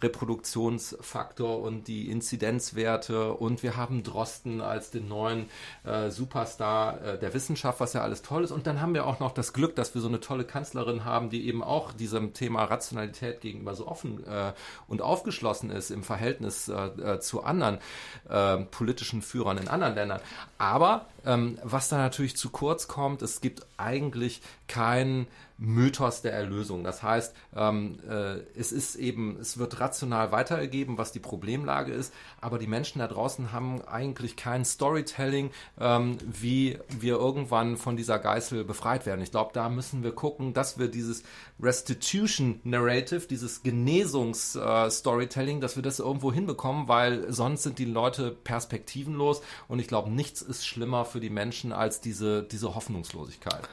Reproduktionsfaktor 0.00 1.60
und 1.60 1.88
die 1.88 2.08
Inzidenzwerte 2.12 3.32
und 3.32 3.64
wir 3.64 3.76
haben 3.76 4.04
Drosten 4.04 4.60
als 4.60 4.92
den 4.92 5.08
neuen 5.08 5.50
äh, 5.82 6.10
Superstar 6.10 7.02
äh, 7.02 7.18
der 7.18 7.34
Wissenschaft, 7.34 7.80
was 7.80 7.92
ja 7.92 8.02
alles 8.02 8.22
toll 8.22 8.44
ist. 8.44 8.52
Und 8.52 8.68
dann 8.68 8.80
haben 8.80 8.94
wir 8.94 9.04
auch 9.04 9.18
noch 9.18 9.32
das 9.32 9.52
Glück, 9.52 9.74
dass 9.74 9.96
wir 9.96 10.00
so 10.00 10.06
eine 10.06 10.20
tolle 10.20 10.44
Kanzlerin 10.44 11.04
haben, 11.04 11.28
die 11.28 11.48
eben 11.48 11.64
auch 11.64 11.92
diesem 11.92 12.34
Thema 12.34 12.62
Rationalität 12.62 13.40
gegenüber 13.40 13.74
so 13.74 13.88
offen 13.88 14.24
äh, 14.28 14.52
und 14.86 15.02
aufgeschlossen 15.02 15.70
ist 15.70 15.90
im 15.90 16.04
Verhältnis 16.04 16.68
äh, 16.68 16.74
äh, 16.74 17.18
zu 17.18 17.42
anderen 17.42 17.79
äh, 18.28 18.58
politischen 18.58 19.22
Führern 19.22 19.58
in 19.58 19.68
anderen 19.68 19.94
Ländern. 19.94 20.20
Aber 20.58 21.06
ähm, 21.24 21.58
was 21.62 21.88
da 21.88 21.98
natürlich 21.98 22.36
zu 22.36 22.50
kurz 22.50 22.88
kommt, 22.88 23.22
es 23.22 23.40
gibt 23.40 23.66
eigentlich 23.76 24.40
keinen 24.68 25.26
Mythos 25.60 26.22
der 26.22 26.32
Erlösung. 26.32 26.82
Das 26.84 27.02
heißt, 27.02 27.34
ähm, 27.54 27.98
äh, 28.08 28.38
es 28.58 28.72
ist 28.72 28.96
eben, 28.96 29.36
es 29.38 29.58
wird 29.58 29.78
rational 29.78 30.32
weitergegeben, 30.32 30.96
was 30.96 31.12
die 31.12 31.20
Problemlage 31.20 31.92
ist, 31.92 32.14
aber 32.40 32.58
die 32.58 32.66
Menschen 32.66 33.00
da 33.00 33.06
draußen 33.06 33.52
haben 33.52 33.82
eigentlich 33.82 34.36
kein 34.36 34.64
Storytelling, 34.64 35.50
ähm, 35.78 36.16
wie 36.24 36.78
wir 36.88 37.16
irgendwann 37.16 37.76
von 37.76 37.96
dieser 37.96 38.18
Geißel 38.18 38.64
befreit 38.64 39.04
werden. 39.04 39.20
Ich 39.20 39.32
glaube, 39.32 39.50
da 39.52 39.68
müssen 39.68 40.02
wir 40.02 40.12
gucken, 40.12 40.54
dass 40.54 40.78
wir 40.78 40.88
dieses 40.88 41.24
Restitution 41.60 42.60
Narrative, 42.64 43.26
dieses 43.26 43.62
Genesungs-Storytelling, 43.62 45.60
dass 45.60 45.76
wir 45.76 45.82
das 45.82 45.98
irgendwo 45.98 46.32
hinbekommen, 46.32 46.88
weil 46.88 47.30
sonst 47.30 47.64
sind 47.64 47.78
die 47.78 47.84
Leute 47.84 48.30
perspektivenlos 48.30 49.42
und 49.68 49.78
ich 49.78 49.88
glaube, 49.88 50.10
nichts 50.10 50.40
ist 50.40 50.66
schlimmer 50.66 51.04
für 51.04 51.20
die 51.20 51.28
Menschen 51.28 51.72
als 51.72 52.00
diese, 52.00 52.44
diese 52.44 52.74
Hoffnungslosigkeit. 52.74 53.68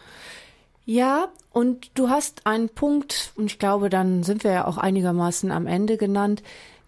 Ja, 0.89 1.28
und 1.52 1.91
du 1.95 2.08
hast 2.08 2.47
einen 2.47 2.69
Punkt, 2.69 3.34
und 3.36 3.47
ich 3.47 3.60
glaube, 3.60 3.89
dann 3.89 4.23
sind 4.23 4.45
wir 4.45 4.52
ja 4.52 4.65
auch 4.65 4.78
einigermaßen 4.78 5.52
am 5.52 5.67
Ende 5.67 5.97
genannt. 5.97 6.43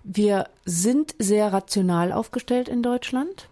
Wir 0.05 0.47
sind 0.63 1.15
sehr 1.19 1.51
rational 1.51 2.13
aufgestellt 2.13 2.69
in 2.69 2.81
Deutschland. 2.81 3.49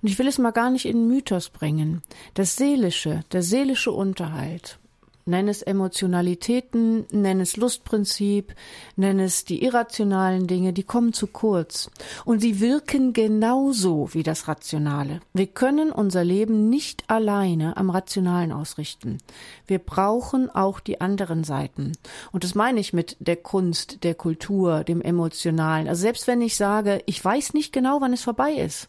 Und 0.00 0.08
ich 0.08 0.16
will 0.16 0.28
es 0.28 0.38
mal 0.38 0.52
gar 0.52 0.70
nicht 0.70 0.86
in 0.86 1.08
Mythos 1.08 1.48
bringen. 1.48 2.02
Das 2.34 2.54
Seelische, 2.54 3.24
der 3.32 3.42
seelische 3.42 3.90
Unterhalt, 3.90 4.78
nenn 5.28 5.46
es 5.46 5.62
Emotionalitäten, 5.62 7.06
nenn 7.12 7.40
es 7.40 7.56
Lustprinzip, 7.56 8.54
nenn 8.96 9.20
es 9.20 9.44
die 9.44 9.62
irrationalen 9.62 10.46
Dinge, 10.46 10.72
die 10.72 10.82
kommen 10.82 11.12
zu 11.12 11.26
kurz. 11.26 11.90
Und 12.24 12.40
sie 12.40 12.60
wirken 12.60 13.12
genauso 13.12 14.12
wie 14.12 14.22
das 14.22 14.48
Rationale. 14.48 15.20
Wir 15.34 15.46
können 15.46 15.92
unser 15.92 16.24
Leben 16.24 16.68
nicht 16.68 17.04
alleine 17.08 17.76
am 17.76 17.90
Rationalen 17.90 18.50
ausrichten. 18.50 19.18
Wir 19.66 19.78
brauchen 19.78 20.50
auch 20.50 20.80
die 20.80 21.00
anderen 21.00 21.44
Seiten. 21.44 21.92
Und 22.32 22.42
das 22.44 22.54
meine 22.54 22.80
ich 22.80 22.92
mit 22.92 23.16
der 23.20 23.36
Kunst, 23.36 24.02
der 24.04 24.14
Kultur, 24.14 24.82
dem 24.82 25.02
Emotionalen. 25.02 25.88
Also 25.88 26.02
selbst 26.02 26.26
wenn 26.26 26.40
ich 26.40 26.56
sage, 26.56 27.02
ich 27.06 27.22
weiß 27.22 27.54
nicht 27.54 27.72
genau, 27.72 28.00
wann 28.00 28.12
es 28.14 28.22
vorbei 28.22 28.52
ist. 28.52 28.88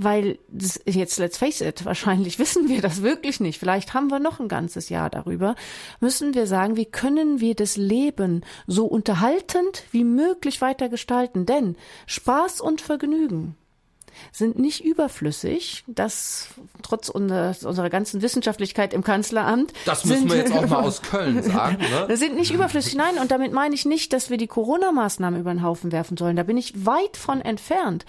Weil 0.00 0.38
das, 0.46 0.80
jetzt, 0.86 1.18
let's 1.18 1.38
face 1.38 1.60
it, 1.60 1.84
wahrscheinlich 1.84 2.38
wissen 2.38 2.68
wir 2.68 2.80
das 2.80 3.02
wirklich 3.02 3.40
nicht. 3.40 3.58
Vielleicht 3.58 3.94
haben 3.94 4.12
wir 4.12 4.20
noch 4.20 4.38
ein 4.38 4.46
ganzes 4.46 4.90
Jahr 4.90 5.10
darüber. 5.10 5.56
Müssen 5.98 6.34
wir 6.34 6.46
sagen, 6.46 6.76
wie 6.76 6.84
können 6.84 7.40
wir 7.40 7.56
das 7.56 7.76
Leben 7.76 8.44
so 8.68 8.86
unterhaltend 8.86 9.82
wie 9.90 10.04
möglich 10.04 10.60
weiter 10.60 10.88
gestalten? 10.88 11.46
Denn 11.46 11.74
Spaß 12.06 12.60
und 12.60 12.80
Vergnügen 12.80 13.56
sind 14.32 14.58
nicht 14.58 14.84
überflüssig. 14.84 15.84
Das 15.86 16.48
trotz 16.82 17.08
unserer, 17.08 17.54
unserer 17.64 17.90
ganzen 17.90 18.22
Wissenschaftlichkeit 18.22 18.94
im 18.94 19.02
Kanzleramt. 19.02 19.72
Das 19.84 20.04
müssen 20.04 20.20
sind, 20.20 20.30
wir 20.30 20.38
jetzt 20.38 20.52
auch 20.52 20.66
mal 20.66 20.82
aus 20.82 21.02
Köln 21.02 21.42
sagen. 21.42 21.78
Ne? 22.08 22.16
Sind 22.16 22.36
nicht 22.36 22.52
überflüssig. 22.52 22.94
Nein, 22.94 23.18
und 23.18 23.30
damit 23.30 23.52
meine 23.52 23.74
ich 23.74 23.84
nicht, 23.84 24.12
dass 24.12 24.30
wir 24.30 24.36
die 24.36 24.46
Corona-Maßnahmen 24.46 25.40
über 25.40 25.52
den 25.52 25.62
Haufen 25.62 25.92
werfen 25.92 26.16
sollen. 26.16 26.36
Da 26.36 26.42
bin 26.42 26.56
ich 26.56 26.86
weit 26.86 27.16
von 27.16 27.40
entfernt. 27.40 28.04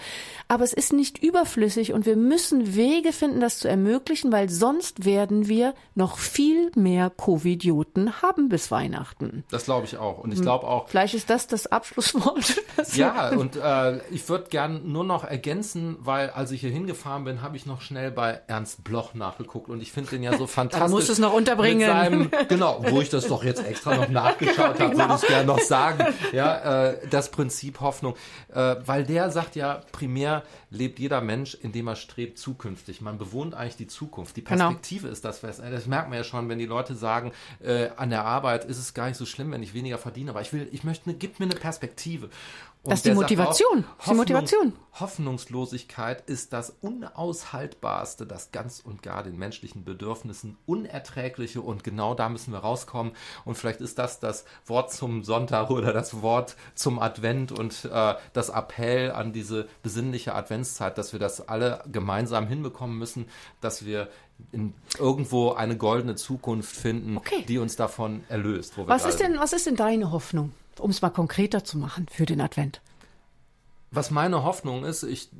Aber 0.48 0.64
es 0.64 0.72
ist 0.72 0.92
nicht 0.92 1.22
überflüssig 1.22 1.92
und 1.92 2.06
wir 2.06 2.16
müssen 2.16 2.74
Wege 2.74 3.12
finden, 3.12 3.40
das 3.40 3.58
zu 3.58 3.68
ermöglichen, 3.68 4.32
weil 4.32 4.48
sonst 4.48 5.04
werden 5.04 5.48
wir 5.48 5.74
noch 5.94 6.18
viel 6.18 6.70
mehr 6.74 7.10
Covidioten 7.10 8.22
haben 8.22 8.48
bis 8.48 8.70
Weihnachten. 8.70 9.44
Das 9.50 9.64
glaube 9.64 9.86
ich 9.86 9.96
auch. 9.96 10.18
Und 10.18 10.32
ich 10.32 10.40
glaube 10.40 10.66
auch, 10.66 10.88
Vielleicht 10.88 11.14
ist 11.14 11.30
das 11.30 11.46
das 11.46 11.66
Abschlusswort. 11.66 12.60
Ja, 12.94 13.30
und 13.30 13.56
äh, 13.56 13.98
ich 14.08 14.28
würde 14.28 14.48
gern 14.48 14.90
nur 14.90 15.04
noch 15.04 15.24
ergänzen, 15.24 15.98
weil 16.02 16.30
als 16.30 16.50
ich 16.50 16.62
hier 16.62 16.70
hingefahren 16.70 17.24
bin, 17.24 17.42
habe 17.42 17.56
ich 17.56 17.66
noch 17.66 17.82
schnell 17.82 18.10
bei 18.10 18.40
Ernst 18.46 18.82
Bloch 18.84 19.14
nachgeguckt 19.14 19.68
und 19.68 19.82
ich 19.82 19.92
finde 19.92 20.10
den 20.10 20.22
ja 20.22 20.36
so 20.36 20.46
fantastisch. 20.46 20.86
Da 20.86 20.88
musst 20.88 21.08
du 21.08 21.12
es 21.12 21.18
noch 21.18 21.34
unterbringen. 21.34 21.86
Seinem, 21.86 22.30
genau, 22.48 22.82
wo 22.88 23.00
ich 23.00 23.10
das 23.10 23.28
doch 23.28 23.44
jetzt 23.44 23.64
extra 23.64 23.94
noch 23.94 24.08
nachgeschaut 24.08 24.56
ja, 24.78 24.84
habe, 24.86 24.90
genau. 24.90 25.08
würde 25.08 25.20
ich 25.22 25.28
gerne 25.28 25.46
noch 25.46 25.60
sagen. 25.60 26.06
Ja, 26.32 26.88
äh, 26.88 27.08
das 27.08 27.30
Prinzip 27.30 27.80
Hoffnung, 27.80 28.14
äh, 28.52 28.76
weil 28.84 29.04
der 29.04 29.30
sagt 29.30 29.56
ja 29.56 29.82
primär 29.92 30.42
lebt 30.70 30.98
jeder 30.98 31.20
Mensch, 31.20 31.54
indem 31.54 31.88
er 31.88 31.96
strebt 31.96 32.38
zukünftig. 32.38 33.00
Man 33.00 33.18
bewohnt 33.18 33.54
eigentlich 33.54 33.76
die 33.76 33.86
Zukunft. 33.86 34.36
Die 34.36 34.44
genau. 34.44 34.68
Perspektive 34.68 35.02
genau. 35.02 35.12
ist 35.12 35.24
das. 35.24 35.40
Das 35.40 35.86
merkt 35.86 36.08
man 36.08 36.18
ja 36.18 36.24
schon, 36.24 36.48
wenn 36.48 36.58
die 36.58 36.66
Leute 36.66 36.94
sagen, 36.94 37.32
äh, 37.60 37.88
an 37.96 38.10
der 38.10 38.24
Arbeit 38.24 38.64
ist 38.64 38.78
es 38.78 38.94
gar 38.94 39.08
nicht 39.08 39.16
so 39.16 39.26
schlimm, 39.26 39.50
wenn 39.52 39.62
ich 39.62 39.74
weniger 39.74 39.98
verdiene, 39.98 40.30
aber 40.30 40.40
ich 40.40 40.52
will, 40.52 40.68
ich 40.72 40.84
möchte, 40.84 41.12
gib 41.14 41.40
mir 41.40 41.46
eine 41.46 41.56
Perspektive. 41.56 42.30
Und 42.82 42.92
das 42.92 43.00
ist 43.00 43.06
die 43.06 43.14
Motivation. 43.14 43.84
Auch, 43.84 44.06
Hoffnung, 44.06 44.24
die 44.24 44.32
Motivation. 44.32 44.72
Hoffnungslosigkeit 44.98 46.22
ist 46.28 46.54
das 46.54 46.70
Unaushaltbarste, 46.80 48.26
das 48.26 48.52
ganz 48.52 48.80
und 48.80 49.02
gar 49.02 49.22
den 49.22 49.36
menschlichen 49.36 49.84
Bedürfnissen 49.84 50.56
unerträgliche. 50.64 51.60
Und 51.60 51.84
genau 51.84 52.14
da 52.14 52.30
müssen 52.30 52.52
wir 52.52 52.60
rauskommen. 52.60 53.12
Und 53.44 53.56
vielleicht 53.56 53.82
ist 53.82 53.98
das 53.98 54.18
das 54.18 54.46
Wort 54.64 54.92
zum 54.92 55.24
Sonntag 55.24 55.68
oder 55.68 55.92
das 55.92 56.22
Wort 56.22 56.56
zum 56.74 56.98
Advent 56.98 57.52
und 57.52 57.84
äh, 57.84 58.14
das 58.32 58.48
Appell 58.48 59.12
an 59.12 59.34
diese 59.34 59.68
besinnliche 59.82 60.34
Adventszeit, 60.60 60.98
dass 60.98 61.12
wir 61.12 61.20
das 61.20 61.48
alle 61.48 61.82
gemeinsam 61.90 62.46
hinbekommen 62.46 62.98
müssen, 62.98 63.26
dass 63.60 63.84
wir 63.84 64.08
irgendwo 64.98 65.52
eine 65.52 65.76
goldene 65.76 66.16
Zukunft 66.16 66.74
finden, 66.74 67.16
okay. 67.16 67.44
die 67.46 67.58
uns 67.58 67.76
davon 67.76 68.24
erlöst. 68.28 68.74
was, 68.76 69.04
ist 69.04 69.20
denn, 69.20 69.38
was 69.38 69.52
ist 69.52 69.66
denn 69.66 69.76
deine 69.76 70.12
Hoffnung? 70.12 70.52
um 70.80 70.90
es 70.90 71.02
mal 71.02 71.10
konkreter 71.10 71.64
zu 71.64 71.78
machen 71.78 72.06
für 72.10 72.26
den 72.26 72.40
Advent? 72.40 72.80
Was 73.90 74.10
meine 74.10 74.44
Hoffnung 74.44 74.84
ist, 74.84 75.02
ich, 75.02 75.30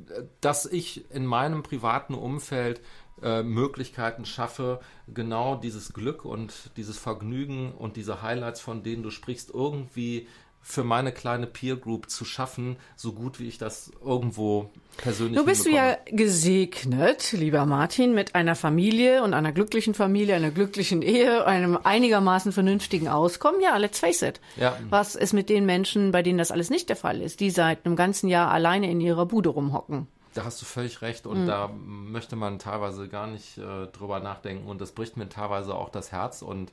dass 0.41 0.65
ich 0.65 1.09
in 1.11 1.25
meinem 1.25 1.63
privaten 1.63 2.13
Umfeld 2.13 2.81
äh, 3.21 3.43
Möglichkeiten 3.43 4.25
schaffe, 4.25 4.81
genau 5.07 5.55
dieses 5.55 5.93
Glück 5.93 6.25
und 6.25 6.71
dieses 6.75 6.97
Vergnügen 6.97 7.71
und 7.71 7.95
diese 7.95 8.21
Highlights, 8.21 8.59
von 8.59 8.83
denen 8.83 9.03
du 9.03 9.09
sprichst, 9.09 9.51
irgendwie 9.53 10.27
für 10.61 10.83
meine 10.83 11.11
kleine 11.11 11.47
Peer 11.47 11.75
Group 11.75 12.09
zu 12.09 12.23
schaffen, 12.23 12.77
so 12.95 13.13
gut 13.13 13.39
wie 13.39 13.47
ich 13.47 13.57
das 13.57 13.91
irgendwo 14.03 14.69
persönlich 14.97 15.37
Du 15.37 15.45
bist 15.45 15.65
du 15.65 15.71
ja 15.71 15.97
gesegnet, 16.05 17.31
lieber 17.31 17.65
Martin, 17.65 18.13
mit 18.13 18.35
einer 18.35 18.55
Familie 18.55 19.23
und 19.23 19.33
einer 19.33 19.51
glücklichen 19.51 19.93
Familie, 19.93 20.35
einer 20.35 20.51
glücklichen 20.51 21.01
Ehe, 21.01 21.45
einem 21.45 21.77
einigermaßen 21.77 22.51
vernünftigen 22.51 23.07
Auskommen. 23.07 23.59
Ja, 23.59 23.75
let's 23.77 23.99
face 23.99 24.21
it. 24.21 24.39
Ja. 24.55 24.77
Was 24.89 25.15
ist 25.15 25.33
mit 25.33 25.49
den 25.49 25.65
Menschen, 25.65 26.11
bei 26.11 26.21
denen 26.21 26.37
das 26.37 26.51
alles 26.51 26.69
nicht 26.69 26.89
der 26.89 26.95
Fall 26.95 27.21
ist, 27.21 27.39
die 27.39 27.49
seit 27.49 27.85
einem 27.85 27.95
ganzen 27.95 28.27
Jahr 28.27 28.51
alleine 28.51 28.89
in 28.89 29.01
ihrer 29.01 29.25
Bude 29.25 29.49
rumhocken? 29.49 30.07
Da 30.33 30.45
hast 30.45 30.61
du 30.61 30.65
völlig 30.65 31.01
recht 31.01 31.25
und 31.25 31.43
mhm. 31.43 31.47
da 31.47 31.67
möchte 31.67 32.37
man 32.37 32.59
teilweise 32.59 33.09
gar 33.09 33.27
nicht 33.27 33.57
äh, 33.57 33.87
drüber 33.87 34.21
nachdenken 34.21 34.69
und 34.69 34.79
das 34.79 34.93
bricht 34.93 35.17
mir 35.17 35.27
teilweise 35.27 35.75
auch 35.75 35.89
das 35.89 36.13
Herz 36.13 36.41
und 36.41 36.71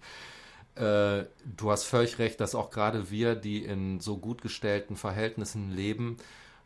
äh, 0.78 1.26
du 1.44 1.70
hast 1.70 1.84
völlig 1.84 2.18
recht, 2.18 2.40
dass 2.40 2.54
auch 2.54 2.70
gerade 2.70 3.10
wir, 3.10 3.34
die 3.34 3.64
in 3.64 4.00
so 4.00 4.18
gut 4.18 4.42
gestellten 4.42 4.96
Verhältnissen 4.96 5.70
leben, 5.70 6.16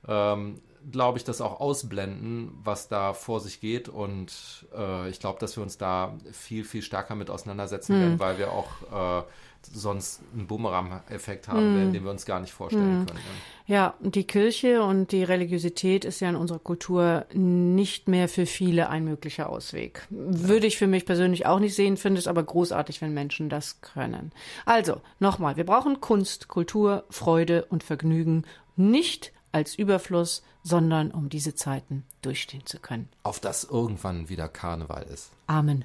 ähm, 0.07 0.61
glaube 0.90 1.18
ich, 1.18 1.24
das 1.24 1.40
auch 1.40 1.60
ausblenden, 1.60 2.52
was 2.64 2.88
da 2.88 3.12
vor 3.12 3.40
sich 3.40 3.60
geht. 3.60 3.88
Und 3.88 4.66
äh, 4.76 5.08
ich 5.10 5.20
glaube, 5.20 5.38
dass 5.38 5.56
wir 5.56 5.62
uns 5.62 5.78
da 5.78 6.14
viel, 6.32 6.64
viel 6.64 6.82
stärker 6.82 7.14
mit 7.14 7.30
auseinandersetzen 7.30 7.96
mhm. 7.96 8.00
werden, 8.00 8.20
weil 8.20 8.38
wir 8.38 8.52
auch 8.52 9.20
äh, 9.20 9.24
sonst 9.70 10.20
einen 10.32 10.46
Bumerang-Effekt 10.46 11.48
haben 11.48 11.76
werden, 11.76 11.90
mm. 11.90 11.92
den 11.92 12.04
wir 12.04 12.10
uns 12.10 12.26
gar 12.26 12.40
nicht 12.40 12.52
vorstellen 12.52 13.02
mm. 13.02 13.06
können. 13.06 13.20
Ja, 13.66 13.94
die 14.00 14.24
Kirche 14.24 14.82
und 14.82 15.12
die 15.12 15.22
Religiosität 15.22 16.04
ist 16.04 16.20
ja 16.20 16.28
in 16.28 16.36
unserer 16.36 16.58
Kultur 16.58 17.26
nicht 17.32 18.08
mehr 18.08 18.28
für 18.28 18.46
viele 18.46 18.88
ein 18.88 19.04
möglicher 19.04 19.48
Ausweg. 19.48 20.06
Würde 20.10 20.66
ich 20.66 20.78
für 20.78 20.88
mich 20.88 21.06
persönlich 21.06 21.46
auch 21.46 21.60
nicht 21.60 21.74
sehen, 21.74 21.96
finde 21.96 22.18
es 22.18 22.26
aber 22.26 22.42
großartig, 22.42 23.00
wenn 23.02 23.14
Menschen 23.14 23.48
das 23.48 23.80
können. 23.80 24.32
Also, 24.66 25.00
nochmal, 25.20 25.56
wir 25.56 25.64
brauchen 25.64 26.00
Kunst, 26.00 26.48
Kultur, 26.48 27.04
Freude 27.08 27.66
und 27.66 27.84
Vergnügen 27.84 28.44
nicht 28.76 29.32
als 29.52 29.74
Überfluss, 29.74 30.42
sondern 30.62 31.10
um 31.10 31.28
diese 31.28 31.54
Zeiten 31.54 32.04
durchstehen 32.22 32.66
zu 32.66 32.78
können. 32.78 33.08
Auf 33.22 33.40
das 33.40 33.64
irgendwann 33.64 34.28
wieder 34.28 34.48
Karneval 34.48 35.04
ist. 35.04 35.30
Amen. 35.46 35.84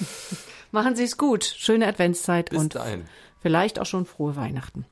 Machen 0.72 0.96
Sie 0.96 1.04
es 1.04 1.16
gut. 1.16 1.44
Schöne 1.44 1.86
Adventszeit 1.86 2.50
Bis 2.50 2.58
und 2.58 2.74
dahin. 2.74 3.04
vielleicht 3.40 3.78
auch 3.78 3.86
schon 3.86 4.06
frohe 4.06 4.36
Weihnachten. 4.36 4.86